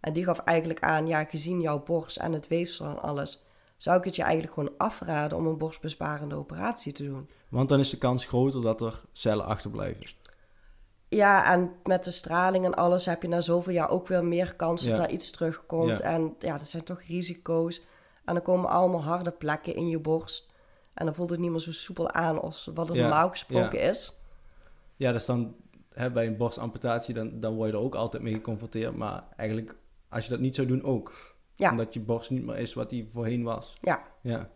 En 0.00 0.12
die 0.12 0.24
gaf 0.24 0.38
eigenlijk 0.38 0.80
aan, 0.80 1.06
ja, 1.06 1.24
gezien 1.24 1.60
jouw 1.60 1.82
borst 1.82 2.16
en 2.16 2.32
het 2.32 2.48
weefsel 2.48 2.86
en 2.86 3.02
alles... 3.02 3.44
zou 3.80 3.98
ik 3.98 4.04
het 4.04 4.16
je 4.16 4.22
eigenlijk 4.22 4.54
gewoon 4.54 4.74
afraden 4.76 5.38
om 5.38 5.46
een 5.46 5.58
borstbesparende 5.58 6.34
operatie 6.34 6.92
te 6.92 7.04
doen. 7.04 7.28
Want 7.48 7.68
dan 7.68 7.78
is 7.78 7.90
de 7.90 7.98
kans 7.98 8.24
groter 8.24 8.62
dat 8.62 8.80
er 8.80 9.02
cellen 9.12 9.44
achterblijven. 9.44 10.06
Ja, 11.08 11.52
en 11.52 11.72
met 11.84 12.04
de 12.04 12.10
straling 12.10 12.64
en 12.64 12.74
alles 12.74 13.06
heb 13.06 13.22
je 13.22 13.28
na 13.28 13.40
zoveel 13.40 13.72
jaar 13.72 13.90
ook 13.90 14.08
weer 14.08 14.24
meer 14.24 14.54
kans 14.54 14.84
dat 14.84 14.96
daar 14.96 15.10
iets 15.10 15.30
terugkomt. 15.30 15.98
Ja. 15.98 16.04
En 16.04 16.34
ja, 16.38 16.58
dat 16.58 16.68
zijn 16.68 16.82
toch 16.82 17.02
risico's. 17.02 17.84
En 18.24 18.34
dan 18.34 18.42
komen 18.42 18.70
allemaal 18.70 19.02
harde 19.02 19.30
plekken 19.30 19.74
in 19.74 19.88
je 19.88 19.98
borst. 19.98 20.52
En 20.94 21.04
dan 21.04 21.14
voelt 21.14 21.30
het 21.30 21.38
niet 21.38 21.50
meer 21.50 21.60
zo 21.60 21.72
soepel 21.72 22.10
aan 22.10 22.40
als 22.40 22.70
wat 22.74 22.88
het 22.88 22.96
Ja, 22.96 23.02
normaal 23.02 23.28
gesproken 23.28 23.80
is. 23.80 24.18
Ja, 24.96 25.12
dus 25.12 25.26
dan 25.26 25.54
hè, 25.94 26.10
bij 26.10 26.26
een 26.26 26.36
borstamputatie, 26.36 27.14
dan, 27.14 27.40
dan 27.40 27.54
word 27.54 27.70
je 27.70 27.76
er 27.76 27.82
ook 27.82 27.94
altijd 27.94 28.22
mee 28.22 28.34
geconfronteerd. 28.34 28.96
Maar 28.96 29.24
eigenlijk, 29.36 29.76
als 30.08 30.24
je 30.24 30.30
dat 30.30 30.40
niet 30.40 30.54
zou 30.54 30.66
doen, 30.66 30.82
ook. 30.82 31.29
Ja. 31.60 31.70
Omdat 31.70 31.94
je 31.94 32.00
borst 32.00 32.30
niet 32.30 32.44
meer 32.46 32.58
is 32.58 32.74
wat 32.74 32.90
die 32.90 33.08
voorheen 33.08 33.42
was. 33.42 33.74
Ja, 33.80 34.02
Ja. 34.20 34.48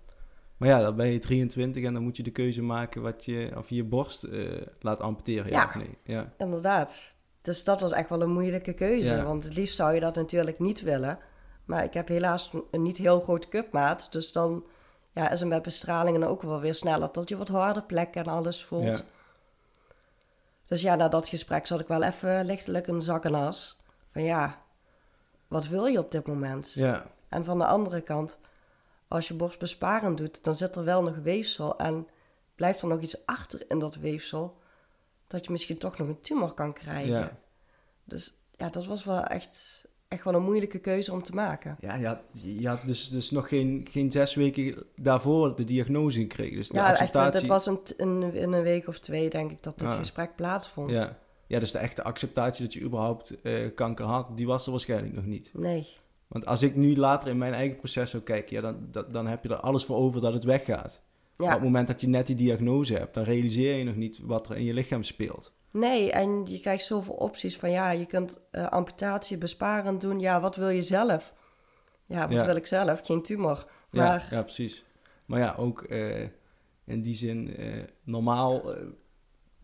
Maar 0.56 0.68
ja, 0.68 0.78
dan 0.80 0.96
ben 0.96 1.06
je 1.06 1.18
23 1.18 1.84
en 1.84 1.92
dan 1.92 2.02
moet 2.02 2.16
je 2.16 2.22
de 2.22 2.30
keuze 2.30 2.62
maken 2.62 3.02
wat 3.02 3.24
je, 3.24 3.52
of 3.56 3.68
je 3.68 3.74
je 3.74 3.84
borst 3.84 4.22
eh, 4.24 4.62
laat 4.80 5.00
amputeren, 5.00 5.50
ja, 5.50 5.58
Ja. 5.60 5.64
of 5.66 5.74
nee. 5.74 5.98
Ja. 6.04 6.32
inderdaad. 6.38 7.12
Dus 7.40 7.64
dat 7.64 7.80
was 7.80 7.92
echt 7.92 8.08
wel 8.08 8.22
een 8.22 8.30
moeilijke 8.32 8.72
keuze. 8.72 9.14
Ja. 9.16 9.24
Want 9.24 9.44
het 9.44 9.54
liefst 9.56 9.76
zou 9.76 9.94
je 9.94 10.00
dat 10.00 10.14
natuurlijk 10.14 10.58
niet 10.58 10.80
willen. 10.80 11.18
Maar 11.64 11.84
ik 11.84 11.94
heb 11.94 12.08
helaas 12.08 12.52
een- 12.52 12.64
een 12.70 12.82
niet 12.82 12.96
heel 12.96 13.20
grote 13.20 13.48
cupmaat. 13.48 14.12
Dus 14.12 14.32
dan 14.32 14.64
ja, 15.12 15.30
is 15.30 15.40
het 15.40 15.48
met 15.48 15.62
bestralingen 15.62 16.28
ook 16.28 16.42
wel 16.42 16.60
weer 16.60 16.74
sneller. 16.74 17.08
Dat 17.12 17.28
je 17.28 17.36
wat 17.36 17.48
harde 17.48 17.82
plekken 17.82 18.24
en 18.24 18.32
alles 18.32 18.64
voelt. 18.64 18.96
Ja. 18.98 19.04
Dus 20.66 20.80
ja, 20.80 20.94
na 20.94 21.08
dat 21.08 21.28
gesprek 21.28 21.66
zat 21.66 21.80
ik 21.80 21.86
wel 21.88 22.02
even 22.02 22.44
lichtelijk 22.44 22.86
een 22.86 23.02
zak 23.02 23.24
en 23.24 23.34
as. 23.34 23.80
Van 24.12 24.22
ja, 24.22 24.62
wat 25.48 25.68
wil 25.68 25.86
je 25.86 25.98
op 25.98 26.10
dit 26.10 26.26
moment? 26.26 26.72
Ja. 26.72 27.06
En 27.28 27.44
van 27.44 27.58
de 27.58 27.66
andere 27.66 28.00
kant, 28.00 28.38
als 29.08 29.28
je 29.28 29.34
borstbesparend 29.34 30.18
doet, 30.18 30.44
dan 30.44 30.54
zit 30.54 30.76
er 30.76 30.84
wel 30.84 31.02
nog 31.02 31.16
weefsel. 31.16 31.78
En 31.78 32.08
blijft 32.54 32.82
er 32.82 32.88
nog 32.88 33.00
iets 33.00 33.26
achter 33.26 33.64
in 33.68 33.78
dat 33.78 33.94
weefsel, 33.94 34.58
dat 35.26 35.44
je 35.44 35.50
misschien 35.52 35.78
toch 35.78 35.98
nog 35.98 36.08
een 36.08 36.20
tumor 36.20 36.52
kan 36.54 36.72
krijgen. 36.72 37.12
Ja. 37.12 37.36
Dus 38.04 38.34
ja, 38.56 38.68
dat 38.68 38.86
was 38.86 39.04
wel 39.04 39.22
echt, 39.24 39.84
echt 40.08 40.24
wel 40.24 40.34
een 40.34 40.42
moeilijke 40.42 40.78
keuze 40.78 41.12
om 41.12 41.22
te 41.22 41.34
maken. 41.34 41.76
Ja, 41.80 41.94
je 41.94 42.06
had, 42.06 42.18
je 42.32 42.68
had 42.68 42.80
dus, 42.86 43.08
dus 43.08 43.30
nog 43.30 43.48
geen, 43.48 43.86
geen 43.90 44.12
zes 44.12 44.34
weken 44.34 44.84
daarvoor 44.96 45.56
de 45.56 45.64
diagnose 45.64 46.20
gekregen. 46.20 46.56
Dus 46.56 46.68
de 46.68 46.74
Ja, 46.74 46.90
echt, 46.90 47.00
acceptatie... 47.00 47.38
het 47.38 47.48
was 47.48 47.66
een, 47.66 47.82
t- 47.82 47.94
een, 48.00 48.34
in 48.34 48.52
een 48.52 48.62
week 48.62 48.86
of 48.88 48.98
twee, 48.98 49.30
denk 49.30 49.50
ik, 49.50 49.62
dat 49.62 49.78
dit 49.78 49.88
Ah. 49.88 49.96
gesprek 49.98 50.34
plaatsvond. 50.36 50.90
Ja. 50.90 51.16
Ja, 51.46 51.58
dus 51.58 51.72
de 51.72 51.78
echte 51.78 52.02
acceptatie 52.02 52.64
dat 52.64 52.74
je 52.74 52.80
überhaupt 52.80 53.40
eh, 53.42 53.74
kanker 53.74 54.04
had, 54.04 54.36
die 54.36 54.46
was 54.46 54.64
er 54.64 54.70
waarschijnlijk 54.70 55.14
nog 55.14 55.24
niet. 55.24 55.50
Nee, 55.52 55.86
Want 56.28 56.46
als 56.46 56.62
ik 56.62 56.76
nu 56.76 56.96
later 56.96 57.28
in 57.28 57.38
mijn 57.38 57.52
eigen 57.54 57.76
proces 57.76 58.10
zou 58.10 58.22
kijken, 58.22 58.56
ja, 58.56 58.62
dan, 58.62 58.88
dat, 58.90 59.12
dan 59.12 59.26
heb 59.26 59.42
je 59.42 59.48
er 59.48 59.56
alles 59.60 59.84
voor 59.84 59.96
over 59.96 60.20
dat 60.20 60.32
het 60.32 60.44
weggaat. 60.44 61.00
Op 61.36 61.48
het 61.48 61.62
moment 61.62 61.86
dat 61.86 62.00
je 62.00 62.06
net 62.08 62.26
die 62.26 62.36
diagnose 62.36 62.94
hebt, 62.94 63.14
dan 63.14 63.24
realiseer 63.24 63.76
je 63.76 63.84
nog 63.84 63.96
niet 63.96 64.18
wat 64.22 64.48
er 64.48 64.56
in 64.56 64.64
je 64.64 64.72
lichaam 64.74 65.02
speelt. 65.02 65.52
Nee, 65.70 66.10
en 66.12 66.42
je 66.46 66.60
krijgt 66.60 66.84
zoveel 66.84 67.14
opties 67.14 67.56
van 67.56 67.70
ja, 67.70 67.90
je 67.90 68.06
kunt 68.06 68.40
eh, 68.50 68.66
amputatie 68.68 69.38
besparend 69.38 70.00
doen. 70.00 70.20
Ja, 70.20 70.40
wat 70.40 70.56
wil 70.56 70.68
je 70.68 70.82
zelf? 70.82 71.34
Ja, 72.06 72.28
wat 72.28 72.36
Ja. 72.38 72.46
wil 72.46 72.56
ik 72.56 72.66
zelf? 72.66 73.00
Geen 73.04 73.22
tumor. 73.22 73.66
Ja, 73.90 74.02
Maar 74.02 74.28
ja 74.30 74.42
precies. 74.42 74.84
Maar 75.26 75.38
ja, 75.38 75.54
ook 75.58 75.82
eh, 75.82 76.22
in 76.84 77.02
die 77.02 77.14
zin 77.14 77.56
normaal 78.04 78.62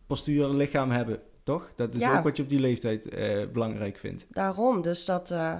postuur 0.06 0.48
lichaam 0.48 0.90
hebben, 0.90 1.20
toch? 1.52 1.70
Dat 1.76 1.94
is 1.94 2.00
Ja. 2.02 2.16
ook 2.18 2.24
wat 2.24 2.36
je 2.36 2.42
op 2.42 2.48
die 2.48 2.60
leeftijd 2.60 3.08
eh, 3.08 3.46
belangrijk 3.48 3.96
vindt. 3.96 4.26
daarom, 4.30 4.82
dus 4.82 5.04
dat... 5.04 5.30
eh, 5.30 5.56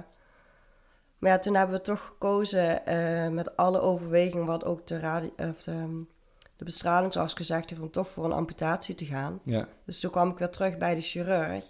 Maar 1.17 1.29
ja, 1.31 1.39
toen 1.39 1.55
hebben 1.55 1.75
we 1.75 1.81
toch 1.83 2.05
gekozen 2.05 2.85
eh, 2.85 3.27
met 3.29 3.55
alle 3.57 3.79
overwegingen 3.79 4.45
wat 4.45 4.65
ook 4.65 4.87
de, 4.87 4.99
radi- 4.99 5.33
of 5.37 5.63
de, 5.63 6.03
de 6.55 6.63
bestralingsarts 6.65 7.33
gezegd 7.33 7.69
heeft 7.69 7.81
om 7.81 7.91
toch 7.91 8.07
voor 8.07 8.25
een 8.25 8.31
amputatie 8.31 8.95
te 8.95 9.05
gaan. 9.05 9.39
Ja, 9.43 9.67
Dus 9.85 9.99
toen 9.99 10.11
kwam 10.11 10.29
ik 10.29 10.37
weer 10.37 10.49
terug 10.49 10.77
bij 10.77 10.95
de 10.95 11.01
chirurg. 11.01 11.63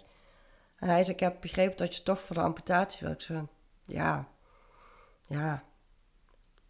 En 0.76 0.88
hij 0.88 1.04
zei, 1.04 1.16
ik 1.16 1.22
heb 1.22 1.40
begrepen 1.40 1.76
dat 1.76 1.96
je 1.96 2.02
toch 2.02 2.20
voor 2.20 2.36
de 2.36 2.42
amputatie 2.42 3.00
wil. 3.06 3.14
Ik 3.14 3.20
zei, 3.20 3.46
ja, 3.86 4.28
ja, 5.26 5.62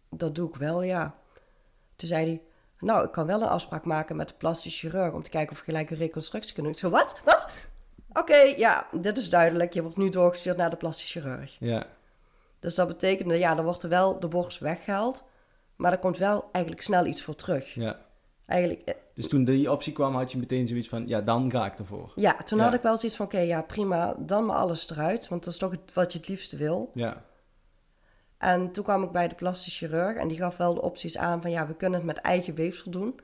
dat 0.09 0.35
doe 0.35 0.49
ik 0.49 0.55
wel, 0.55 0.81
ja. 0.81 1.15
Toen 1.95 2.07
zei 2.07 2.25
hij, 2.25 2.41
nou, 2.83 3.05
ik 3.05 3.11
kan 3.11 3.25
wel 3.25 3.41
een 3.41 3.47
afspraak 3.47 3.85
maken 3.85 4.15
met 4.15 4.27
de 4.27 4.33
plastisch 4.37 4.79
chirurg... 4.79 5.13
om 5.13 5.23
te 5.23 5.29
kijken 5.29 5.51
of 5.51 5.57
we 5.59 5.63
gelijk 5.65 5.89
een 5.89 5.97
reconstructie 5.97 6.53
kunnen 6.53 6.71
doen. 6.73 6.81
Ik 6.91 6.95
zei, 6.95 7.03
wat? 7.03 7.19
Wat? 7.25 7.47
Oké, 8.13 8.35
ja, 8.57 8.87
dit 8.91 9.17
is 9.17 9.29
duidelijk. 9.29 9.73
Je 9.73 9.81
wordt 9.81 9.97
nu 9.97 10.09
doorgestuurd 10.09 10.57
naar 10.57 10.69
de 10.69 10.75
plastisch 10.75 11.11
chirurg. 11.11 11.55
ja, 11.59 11.85
Dus 12.59 12.75
dat 12.75 12.87
betekende, 12.87 13.37
ja, 13.37 13.55
dan 13.55 13.65
wordt 13.65 13.83
er 13.83 13.89
wel 13.89 14.19
de 14.19 14.27
borst 14.27 14.59
weggehaald... 14.59 15.23
maar 15.75 15.91
er 15.91 15.97
komt 15.97 16.17
wel 16.17 16.49
eigenlijk 16.51 16.83
snel 16.85 17.05
iets 17.05 17.23
voor 17.23 17.35
terug. 17.35 17.73
ja. 17.73 17.99
Eigenlijk, 18.45 18.81
eh, 18.81 18.95
Dus 19.13 19.27
toen 19.29 19.43
die 19.45 19.71
optie 19.71 19.93
kwam, 19.93 20.15
had 20.15 20.31
je 20.31 20.37
meteen 20.37 20.67
zoiets 20.67 20.89
van, 20.89 21.07
ja, 21.07 21.21
dan 21.21 21.51
ga 21.51 21.65
ik 21.65 21.79
ervoor. 21.79 22.11
Ja, 22.15 22.35
toen 22.45 22.57
Ja. 22.57 22.63
had 22.63 22.73
ik 22.73 22.81
wel 22.81 22.97
zoiets 22.97 23.17
van, 23.17 23.25
oké, 23.25 23.39
ja, 23.39 23.61
prima, 23.61 24.15
dan 24.19 24.45
maar 24.45 24.55
alles 24.57 24.89
eruit. 24.89 25.27
Want 25.27 25.43
dat 25.43 25.53
is 25.53 25.59
toch 25.59 25.73
wat 25.93 26.11
je 26.11 26.17
het 26.17 26.27
liefste 26.27 26.57
wil. 26.57 26.91
Ja, 26.93 27.23
En 28.43 28.71
toen 28.71 28.83
kwam 28.83 29.03
ik 29.03 29.11
bij 29.11 29.27
de 29.27 29.35
plastisch 29.35 29.77
chirurg 29.77 30.15
en 30.17 30.27
die 30.27 30.37
gaf 30.37 30.57
wel 30.57 30.73
de 30.73 30.81
opties 30.81 31.17
aan 31.17 31.41
van, 31.41 31.51
ja, 31.51 31.67
we 31.67 31.75
kunnen 31.75 31.99
het 31.99 32.07
met 32.07 32.17
eigen 32.17 32.55
weefsel 32.55 32.91
doen. 32.91 33.19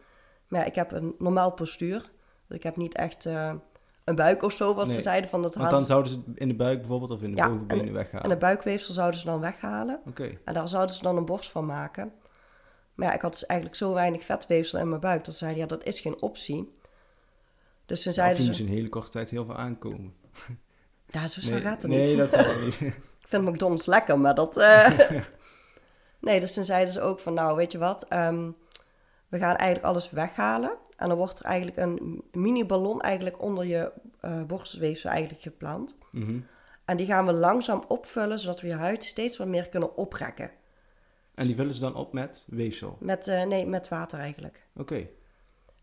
Maar 0.47 0.59
ja, 0.59 0.65
ik 0.65 0.75
heb 0.75 0.91
een 0.91 1.15
normaal 1.17 1.51
postuur. 1.51 2.11
Dus 2.47 2.57
ik 2.57 2.63
heb 2.63 2.75
niet 2.75 2.95
echt 2.95 3.25
eh, 3.25 3.53
een 4.03 4.15
buik 4.15 4.43
of 4.43 4.53
zo, 4.53 4.75
wat 4.75 4.87
ze 4.87 4.93
Nee. 4.93 5.01
zeiden 5.01 5.29
van 5.29 5.41
dat 5.41 5.55
Want 5.55 5.69
dan 5.69 5.85
zouden 5.85 6.11
ze 6.11 6.21
het 6.27 6.37
in 6.37 6.47
de 6.47 6.55
buik 6.55 6.79
bijvoorbeeld 6.79 7.11
of 7.11 7.21
in 7.21 7.31
de 7.31 7.37
Ja, 7.37 7.49
bovenbenen 7.49 7.87
En 7.87 7.93
weghalen. 7.93 8.29
de 8.29 8.37
buikweefsel 8.37 8.93
zouden 8.93 9.19
ze 9.19 9.25
dan 9.25 9.39
weghalen. 9.39 9.99
Oké. 10.07 10.37
En 10.45 10.53
daar 10.53 10.67
zouden 10.67 10.95
ze 10.95 11.01
dan 11.01 11.17
een 11.17 11.25
borst 11.25 11.51
van 11.51 11.65
maken. 11.65 12.11
Maar 12.93 13.07
ja, 13.07 13.13
ik 13.13 13.21
had 13.21 13.31
dus 13.31 13.45
eigenlijk 13.45 13.79
zo 13.79 13.93
weinig 13.93 14.23
vetweefsel 14.23 14.79
in 14.79 14.89
mijn 14.89 15.01
buik. 15.01 15.23
Dat 15.25 15.33
ze 15.33 15.39
zeiden, 15.39 15.61
ja, 15.61 15.67
dat 15.67 15.83
is 15.85 15.99
geen 15.99 16.21
optie. 16.21 16.71
Dus 17.85 18.01
toen 18.01 18.11
Of 18.11 18.17
zeiden 18.17 18.53
ze... 18.55 18.61
in 18.63 18.67
een 18.67 18.73
hele 18.73 18.89
korte 18.89 19.11
tijd 19.11 19.29
heel 19.29 19.45
veel 19.45 19.55
aankomen. 19.55 20.13
Ja, 21.07 21.27
zo 21.27 21.39
snel 21.39 21.53
Nee, 21.53 21.63
gaat 21.63 21.81
het 21.81 21.91
nee 21.91 22.07
niet. 22.07 22.17
dat 22.17 22.29
zal 22.31 22.59
niet. 22.65 22.77
Vind 23.29 23.45
McDonald's 23.45 23.85
lekker, 23.85 24.19
maar 24.19 24.35
dat... 24.35 24.57
eh, 24.57 24.89
nee, 26.19 26.39
dus 26.39 26.53
toen 26.53 26.63
zeiden 26.63 26.93
ze 26.93 27.01
ook 27.01 27.19
van, 27.19 27.33
nou, 27.33 27.55
weet 27.55 27.71
je 27.71 27.77
wat? 27.77 28.05
ehm, 28.07 28.51
we 29.27 29.37
gaan 29.37 29.55
eigenlijk 29.55 29.85
alles 29.85 30.09
weghalen. 30.09 30.71
En 30.97 31.07
dan 31.07 31.17
wordt 31.17 31.39
er 31.39 31.45
eigenlijk 31.45 31.77
een 31.77 32.23
mini-ballon 32.31 33.01
eigenlijk 33.01 33.41
onder 33.41 33.65
je 33.65 33.91
eh 34.19 34.43
borstweefsel 34.43 35.09
eigenlijk 35.09 35.41
geplant. 35.41 35.97
Mhm. 36.11 36.39
En 36.85 36.97
die 36.97 37.05
gaan 37.05 37.25
we 37.25 37.33
langzaam 37.33 37.83
opvullen, 37.87 38.39
zodat 38.39 38.61
we 38.61 38.67
je 38.67 38.73
huid 38.73 39.03
steeds 39.03 39.37
wat 39.37 39.47
meer 39.47 39.69
kunnen 39.69 39.97
oprekken. 39.97 40.51
En 41.35 41.45
die 41.45 41.55
vullen 41.55 41.73
ze 41.73 41.79
dan 41.79 41.95
op 41.95 42.13
met 42.13 42.45
weefsel. 42.47 42.97
Met, 42.99 43.27
eh, 43.27 43.43
nee, 43.43 43.65
met 43.65 43.87
water 43.87 44.19
eigenlijk. 44.19 44.63
Oké. 44.75 45.07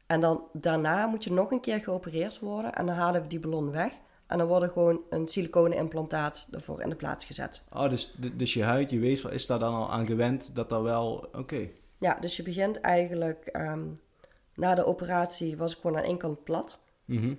En 0.07 0.21
dan 0.21 0.43
daarna 0.53 1.07
moet 1.07 1.25
je 1.25 1.33
nog 1.33 1.51
een 1.51 1.61
keer 1.61 1.81
geopereerd 1.81 2.39
worden. 2.39 2.75
En 2.75 2.87
dan 2.87 2.95
halen 2.95 3.23
we 3.23 3.29
die 3.29 3.41
ballon 3.41 3.71
weg. 3.71 3.93
En 4.27 4.39
dan 4.39 4.47
wordt 4.47 4.65
er 4.65 4.71
gewoon 4.71 5.01
een 5.11 5.29
siliconen 5.29 5.79
implantaat 5.79 6.49
ervoor 6.51 6.83
in 6.83 6.89
de 6.89 6.97
plaats 6.97 7.25
gezet. 7.25 7.65
Oh, 7.73 7.89
dus, 7.89 8.15
dus 8.33 8.55
je 8.55 8.63
huid, 8.63 8.91
je 8.91 8.99
weefsel, 8.99 9.31
is 9.31 9.47
daar 9.47 9.59
dan 9.59 9.75
al 9.75 9.91
aan 9.91 10.07
gewend 10.07 10.55
dat 10.55 10.69
dat 10.69 10.83
wel... 10.83 11.29
Oké. 11.33 11.69
Ja, 11.99 12.17
dus 12.21 12.37
je 12.37 12.43
begint 12.43 12.81
eigenlijk... 12.81 13.47
ehm, 13.47 13.85
na 14.55 14.75
de 14.75 14.85
operatie 14.85 15.57
was 15.57 15.73
ik 15.73 15.81
gewoon 15.81 15.97
aan 15.97 16.05
één 16.05 16.19
kant 16.19 16.45
plat. 16.45 16.79
Mhm. 17.05 17.35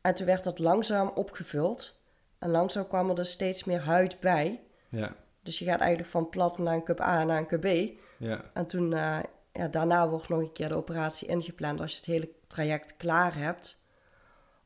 En 0.00 0.14
toen 0.14 0.26
werd 0.26 0.44
dat 0.44 0.58
langzaam 0.58 1.10
opgevuld. 1.14 2.00
En 2.38 2.50
langzaam 2.50 2.88
kwam 2.88 3.08
er 3.08 3.14
dus 3.14 3.30
steeds 3.30 3.64
meer 3.64 3.80
huid 3.80 4.20
bij. 4.20 4.60
Ja. 4.88 5.16
Dus 5.42 5.58
je 5.58 5.64
gaat 5.64 5.80
eigenlijk 5.80 6.10
van 6.10 6.28
plat 6.28 6.58
naar 6.58 6.74
een 6.74 6.84
cup 6.84 7.00
A 7.00 7.24
naar 7.24 7.38
een 7.38 7.46
cup 7.46 7.60
B. 7.60 8.00
Ja. 8.18 8.50
En 8.54 8.66
toen, 8.66 8.92
eh, 8.92 9.18
ja, 9.52 9.68
daarna 9.68 10.08
wordt 10.08 10.28
nog 10.28 10.40
een 10.40 10.52
keer 10.52 10.68
de 10.68 10.76
operatie 10.76 11.28
ingepland 11.28 11.80
als 11.80 11.90
je 11.90 11.96
het 11.96 12.06
hele 12.06 12.28
traject 12.46 12.96
klaar 12.96 13.36
hebt. 13.36 13.81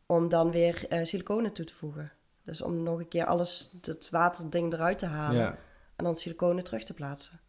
Om 0.06 0.28
dan 0.28 0.50
weer 0.50 0.86
eh 0.88 1.04
siliconen 1.04 1.52
toe 1.52 1.64
te 1.64 1.74
voegen. 1.74 2.12
Dus 2.44 2.62
om 2.62 2.82
nog 2.82 2.98
een 2.98 3.08
keer 3.08 3.24
alles, 3.26 3.78
het 3.80 4.10
waterding 4.10 4.72
eruit 4.72 4.98
te 4.98 5.06
halen. 5.06 5.40
Ja. 5.40 5.58
En 5.96 6.04
dan 6.04 6.16
siliconen 6.16 6.64
terug 6.64 6.82
te 6.84 6.94
plaatsen. 6.94 7.40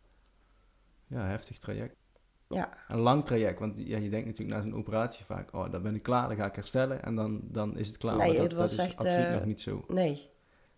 Ja, 1.08 1.26
heftig 1.28 1.58
traject. 1.58 1.96
Ja, 2.50 2.78
Een 2.88 3.00
lang 3.00 3.26
traject, 3.26 3.60
want 3.60 3.74
ja, 3.78 3.98
je 3.98 4.10
denkt 4.10 4.26
natuurlijk 4.28 4.58
na 4.58 4.64
zo'n 4.64 4.76
operatie 4.76 5.26
vaak... 5.26 5.54
Oh, 5.54 5.72
dan 5.72 5.82
ben 5.82 5.96
ik 5.96 6.04
klaar, 6.04 6.28
dan 6.28 6.38
ga 6.38 6.46
ik 6.46 6.56
herstellen 6.56 7.04
en 7.04 7.16
dan, 7.16 7.42
dan 7.44 7.78
is 7.78 7.88
het 7.88 7.98
klaar. 7.98 8.18
Nee, 8.18 8.28
maar 8.28 8.36
dat, 8.36 8.44
het 8.44 8.54
was 8.54 8.70
dat 8.76 8.80
is 8.80 8.86
echt, 8.86 8.98
absoluut 8.98 9.26
eh, 9.26 9.34
nog 9.34 9.46
niet 9.46 9.62
zo. 9.62 9.86
nee. 9.88 10.12
Maar 10.14 10.22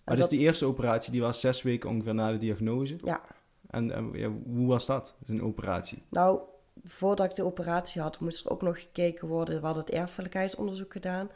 En 0.03 0.11
dus 0.13 0.19
dat- 0.19 0.29
die 0.29 0.39
eerste 0.39 0.65
operatie, 0.65 1.11
die 1.11 1.21
was 1.21 1.39
zes 1.39 1.61
weken 1.61 1.89
ongeveer 1.89 2.13
na 2.13 2.31
de 2.31 2.37
diagnose. 2.37 2.95
Ja, 3.03 3.21
En, 3.67 3.91
en 3.91 4.11
ja, 4.13 4.29
hoe 4.29 4.67
was 4.67 4.85
dat, 4.85 5.15
een 5.25 5.43
operatie? 5.43 6.03
nou, 6.09 6.39
voordat 6.83 7.29
ik 7.29 7.35
de 7.35 7.43
operatie 7.45 8.01
had, 8.01 8.19
moest 8.19 8.45
er 8.45 8.51
ook 8.51 8.61
nog 8.61 8.81
gekeken 8.81 9.27
worden. 9.27 9.59
We 9.59 9.65
hadden 9.65 9.83
het 9.85 9.93
erfelijkheidsonderzoek 9.93 10.91
gedaan. 10.91 11.29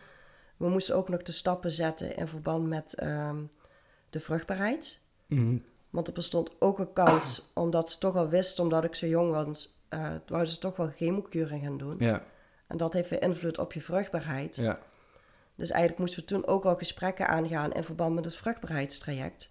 We 0.57 0.69
moesten 0.69 0.95
ook 0.95 1.09
nog 1.09 1.21
de 1.21 1.31
stappen 1.31 1.71
zetten 1.71 2.15
in 2.15 2.27
verband 2.27 2.67
met 2.67 2.93
ehm, 2.93 3.37
de 4.09 4.19
vruchtbaarheid. 4.19 4.99
Want 5.89 6.07
er 6.07 6.13
bestond 6.13 6.51
ook 6.59 6.79
een 6.79 6.93
kans, 6.93 7.51
omdat 7.53 7.89
ze 7.89 7.97
toch 7.97 8.15
al 8.15 8.29
wisten, 8.29 8.63
omdat 8.63 8.83
ik 8.83 8.95
zo 8.95 9.07
jong 9.07 9.31
was, 9.31 9.77
wouden 10.25 10.47
ze 10.53 10.57
toch 10.59 10.75
wel 10.75 10.91
chemokuren 10.95 11.59
gaan 11.59 11.77
doen. 11.77 11.95
Ja, 11.97 12.23
En 12.67 12.77
dat 12.77 12.93
heeft 12.93 13.09
weer 13.09 13.21
invloed 13.21 13.57
op 13.57 13.73
je 13.73 13.81
vruchtbaarheid. 13.81 14.55
ja. 14.55 14.79
Dus 15.55 15.69
eigenlijk 15.69 15.99
moesten 15.99 16.19
we 16.19 16.25
toen 16.25 16.45
ook 16.47 16.65
al 16.65 16.75
gesprekken 16.75 17.27
aangaan 17.27 17.71
in 17.71 17.83
verband 17.83 18.15
met 18.15 18.25
het 18.25 18.35
vruchtbaarheidstraject. 18.35 19.49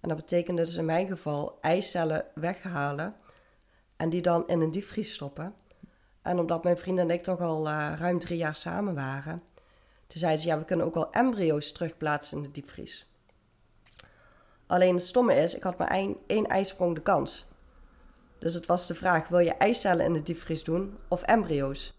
En 0.00 0.08
dat 0.08 0.18
betekende 0.18 0.62
dus 0.62 0.74
in 0.74 0.84
mijn 0.84 1.06
geval 1.06 1.58
eicellen 1.60 2.24
weghalen 2.34 3.14
en 3.96 4.08
die 4.10 4.22
dan 4.22 4.48
in 4.48 4.60
een 4.60 4.70
diepvries 4.70 5.14
stoppen. 5.14 5.54
En 6.22 6.38
omdat 6.38 6.64
mijn 6.64 6.78
vriend 6.78 6.98
en 6.98 7.10
ik 7.10 7.22
toch 7.22 7.40
al 7.40 7.68
eh, 7.68 7.92
ruim 7.98 8.18
drie 8.18 8.38
jaar 8.38 8.54
samen 8.56 8.94
waren, 8.94 9.42
toen 10.10 10.18
zeiden 10.18 10.40
ze 10.40 10.48
ja, 10.48 10.58
we 10.58 10.64
kunnen 10.64 10.86
ook 10.86 10.96
al 10.96 11.12
embryo's 11.12 11.72
terugplaatsen 11.72 12.36
in 12.36 12.42
de 12.42 12.50
diepvries. 12.50 13.08
Alleen 14.66 14.94
het 14.94 15.04
stomme 15.04 15.34
is, 15.34 15.54
ik 15.54 15.62
had 15.62 15.78
maar 15.78 15.90
één, 15.90 16.16
één 16.26 16.46
ijsprong 16.46 16.94
de 16.94 17.02
kans. 17.02 17.48
Dus 18.38 18.54
het 18.54 18.66
was 18.66 18.86
de 18.86 18.94
vraag, 18.94 19.28
wil 19.28 19.38
je 19.38 19.54
eicellen 19.54 20.04
in 20.04 20.12
de 20.12 20.22
diepvries 20.22 20.64
doen 20.64 20.98
of 21.08 21.22
embryo's? 21.22 21.98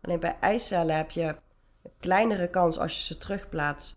Alleen 0.00 0.20
bij 0.20 0.36
eicellen 0.40 0.96
heb 0.96 1.10
je 1.10 1.24
een 1.82 1.90
kleinere 1.98 2.48
kans 2.48 2.78
als 2.78 2.96
je 2.96 3.02
ze 3.02 3.18
terugplaatst, 3.18 3.96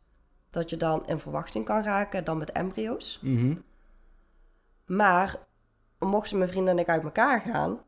dat 0.50 0.70
je 0.70 0.78
dan 0.78 1.08
in 1.08 1.20
verwachting 1.20 1.66
kan 1.66 1.84
raken 1.84 2.24
dan 2.24 2.38
met 2.38 2.52
embryo's. 2.52 3.20
Mhm. 3.22 3.56
Maar 4.86 5.40
mochten 6.00 6.38
mijn 6.38 6.50
vrienden 6.50 6.74
en 6.74 6.80
ik 6.80 6.90
uit 6.90 7.04
elkaar 7.04 7.42
gaan, 7.42 7.84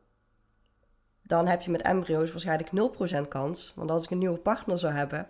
dan 1.22 1.46
heb 1.46 1.60
je 1.60 1.70
met 1.70 1.82
embryo's 1.82 2.30
waarschijnlijk 2.30 2.70
0% 2.72 3.28
kans. 3.28 3.72
Want 3.76 3.90
als 3.90 4.04
ik 4.04 4.10
een 4.10 4.18
nieuwe 4.18 4.38
partner 4.38 4.78
zou 4.78 4.92
hebben, 4.92 5.28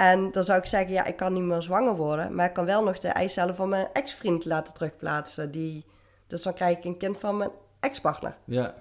en 0.00 0.32
dan 0.32 0.44
zou 0.44 0.58
ik 0.58 0.66
zeggen, 0.66 0.92
ja, 0.92 1.04
ik 1.04 1.16
kan 1.16 1.32
niet 1.32 1.42
meer 1.42 1.62
zwanger 1.62 1.96
worden, 1.96 2.34
maar 2.34 2.46
ik 2.46 2.52
kan 2.52 2.64
wel 2.64 2.84
nog 2.84 2.98
de 2.98 3.08
eicellen 3.08 3.56
van 3.56 3.68
mijn 3.68 3.88
ex-vriend 3.92 4.44
laten 4.44 4.74
terugplaatsen. 4.74 5.50
Die, 5.50 5.84
dus 6.26 6.42
dan 6.42 6.54
krijg 6.54 6.78
ik 6.78 6.84
een 6.84 6.96
kind 6.96 7.18
van 7.18 7.36
mijn 7.36 7.50
ex-partner. 7.80 8.36
Ja. 8.44 8.74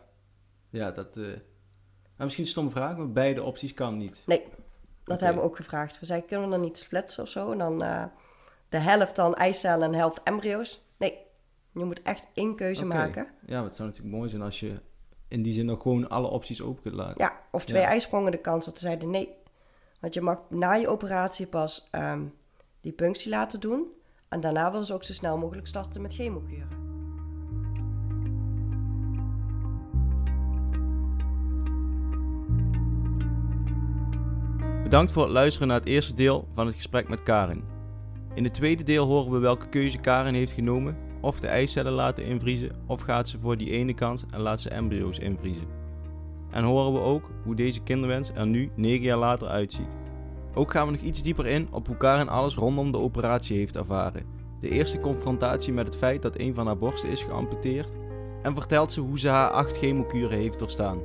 Ja, 0.70 0.92
dat... 0.92 1.16
nou, 1.16 1.38
misschien 2.18 2.44
een 2.44 2.50
stomme 2.50 2.70
vraag, 2.70 2.98
maar 2.98 3.12
beide 3.12 3.44
opties 3.44 3.74
kan 3.74 3.98
niet. 3.98 4.24
Nee, 4.26 4.44
dat 5.04 5.20
hebben 5.20 5.42
we 5.42 5.50
ook 5.50 5.56
gevraagd. 5.56 6.00
We 6.00 6.06
zeiden, 6.06 6.28
kunnen 6.28 6.46
we 6.50 6.56
dan 6.56 6.64
niet 6.64 6.78
splitsen 6.78 7.24
of 7.24 7.30
zo? 7.30 7.52
En 7.52 7.58
dan 7.58 7.84
eh, 7.84 8.04
de 8.70 8.78
helft 8.78 9.16
dan 9.16 9.36
eicellen 9.36 9.86
en 9.86 9.92
de 9.92 9.98
helft 9.98 10.24
embryo's? 10.24 10.84
Nee, 10.98 11.18
je 11.72 11.84
moet 11.86 12.02
echt 12.02 12.28
één 12.34 12.56
keuze 12.56 12.86
maken. 12.86 13.28
Ja, 13.46 13.56
maar 13.56 13.64
het 13.64 13.76
zou 13.76 13.90
natuurlijk 13.90 14.16
mooi 14.16 14.30
zijn 14.30 14.42
als 14.42 14.60
je 14.60 14.80
in 15.28 15.42
die 15.42 15.54
zin 15.54 15.66
nog 15.66 15.82
gewoon 15.82 16.10
alle 16.10 16.28
opties 16.28 16.62
open 16.62 16.82
kunt 16.82 16.96
laten. 16.96 17.16
Ja, 17.18 17.40
of 17.52 17.66
twee 17.66 17.82
Ja. 17.82 17.88
ijsprongen 17.88 18.32
de 18.32 18.38
kans 18.38 18.66
dat 18.66 18.78
ze 18.78 18.86
zeiden 18.86 19.10
nee. 19.10 19.38
Want 20.00 20.14
je 20.14 20.22
mag 20.22 20.38
na 20.50 20.74
je 20.74 20.88
operatie 20.88 21.48
pas 21.48 21.88
ehm, 21.92 22.22
die 22.82 22.92
punctie 22.92 23.30
laten 23.30 23.60
doen. 23.60 23.88
En 24.30 24.40
daarna 24.40 24.72
willen 24.72 24.86
ze 24.86 24.94
ook 24.94 25.04
zo 25.04 25.14
snel 25.14 25.38
mogelijk 25.38 25.68
starten 25.68 26.02
met 26.02 26.14
chemokuren. 26.14 26.88
Bedankt 34.84 35.12
voor 35.12 35.24
het 35.24 35.32
luisteren 35.32 35.68
naar 35.68 35.80
het 35.80 35.88
eerste 35.88 36.14
deel 36.14 36.48
van 36.54 36.66
het 36.66 36.76
gesprek 36.76 37.10
met 37.10 37.24
Karin. 37.24 37.64
In 38.34 38.44
het 38.44 38.54
tweede 38.54 38.84
deel 38.84 39.06
horen 39.06 39.32
we 39.32 39.38
welke 39.38 39.70
keuze 39.70 39.98
Karin 39.98 40.34
heeft 40.34 40.52
genomen. 40.52 40.98
Of 41.22 41.40
de 41.40 41.48
eicellen 41.48 41.92
laten 41.92 42.26
invriezen, 42.26 42.72
of 42.88 43.02
gaat 43.02 43.30
ze 43.30 43.40
voor 43.40 43.58
die 43.58 43.70
ene 43.70 43.94
kans 43.94 44.24
en 44.32 44.40
laat 44.40 44.62
ze 44.62 44.70
embryo's 44.70 45.18
invriezen. 45.18 45.89
En 46.52 46.64
horen 46.64 46.94
we 46.94 47.00
ook 47.00 47.30
hoe 47.44 47.56
deze 47.56 47.84
kinderwens 47.84 48.32
er 48.34 48.48
nu 48.48 48.72
9 48.76 49.04
jaar 49.04 49.18
later 49.18 49.48
uitziet. 49.48 49.98
Ook 50.54 50.72
gaan 50.72 50.86
we 50.86 50.92
nog 50.92 51.02
iets 51.02 51.24
dieper 51.24 51.48
in 51.48 51.68
op 51.72 51.88
hoe 51.88 51.98
Karin 51.98 52.30
alles 52.30 52.56
rondom 52.56 52.92
de 52.92 52.98
operatie 52.98 53.58
heeft 53.58 53.76
ervaren. 53.76 54.26
De 54.62 54.70
eerste 54.70 55.00
confrontatie 55.00 55.74
met 55.74 55.86
het 55.86 55.96
feit 55.96 56.22
dat 56.22 56.40
een 56.40 56.54
van 56.54 56.66
haar 56.66 56.78
borsten 56.78 57.10
is 57.10 57.24
geamputeerd. 57.24 57.90
En 58.42 58.54
vertelt 58.54 58.92
ze 58.92 59.02
hoe 59.02 59.20
ze 59.20 59.28
haar 59.28 59.50
acht 59.50 59.78
chemokuren 59.78 60.38
heeft 60.38 60.60
doorstaan. 60.60 61.00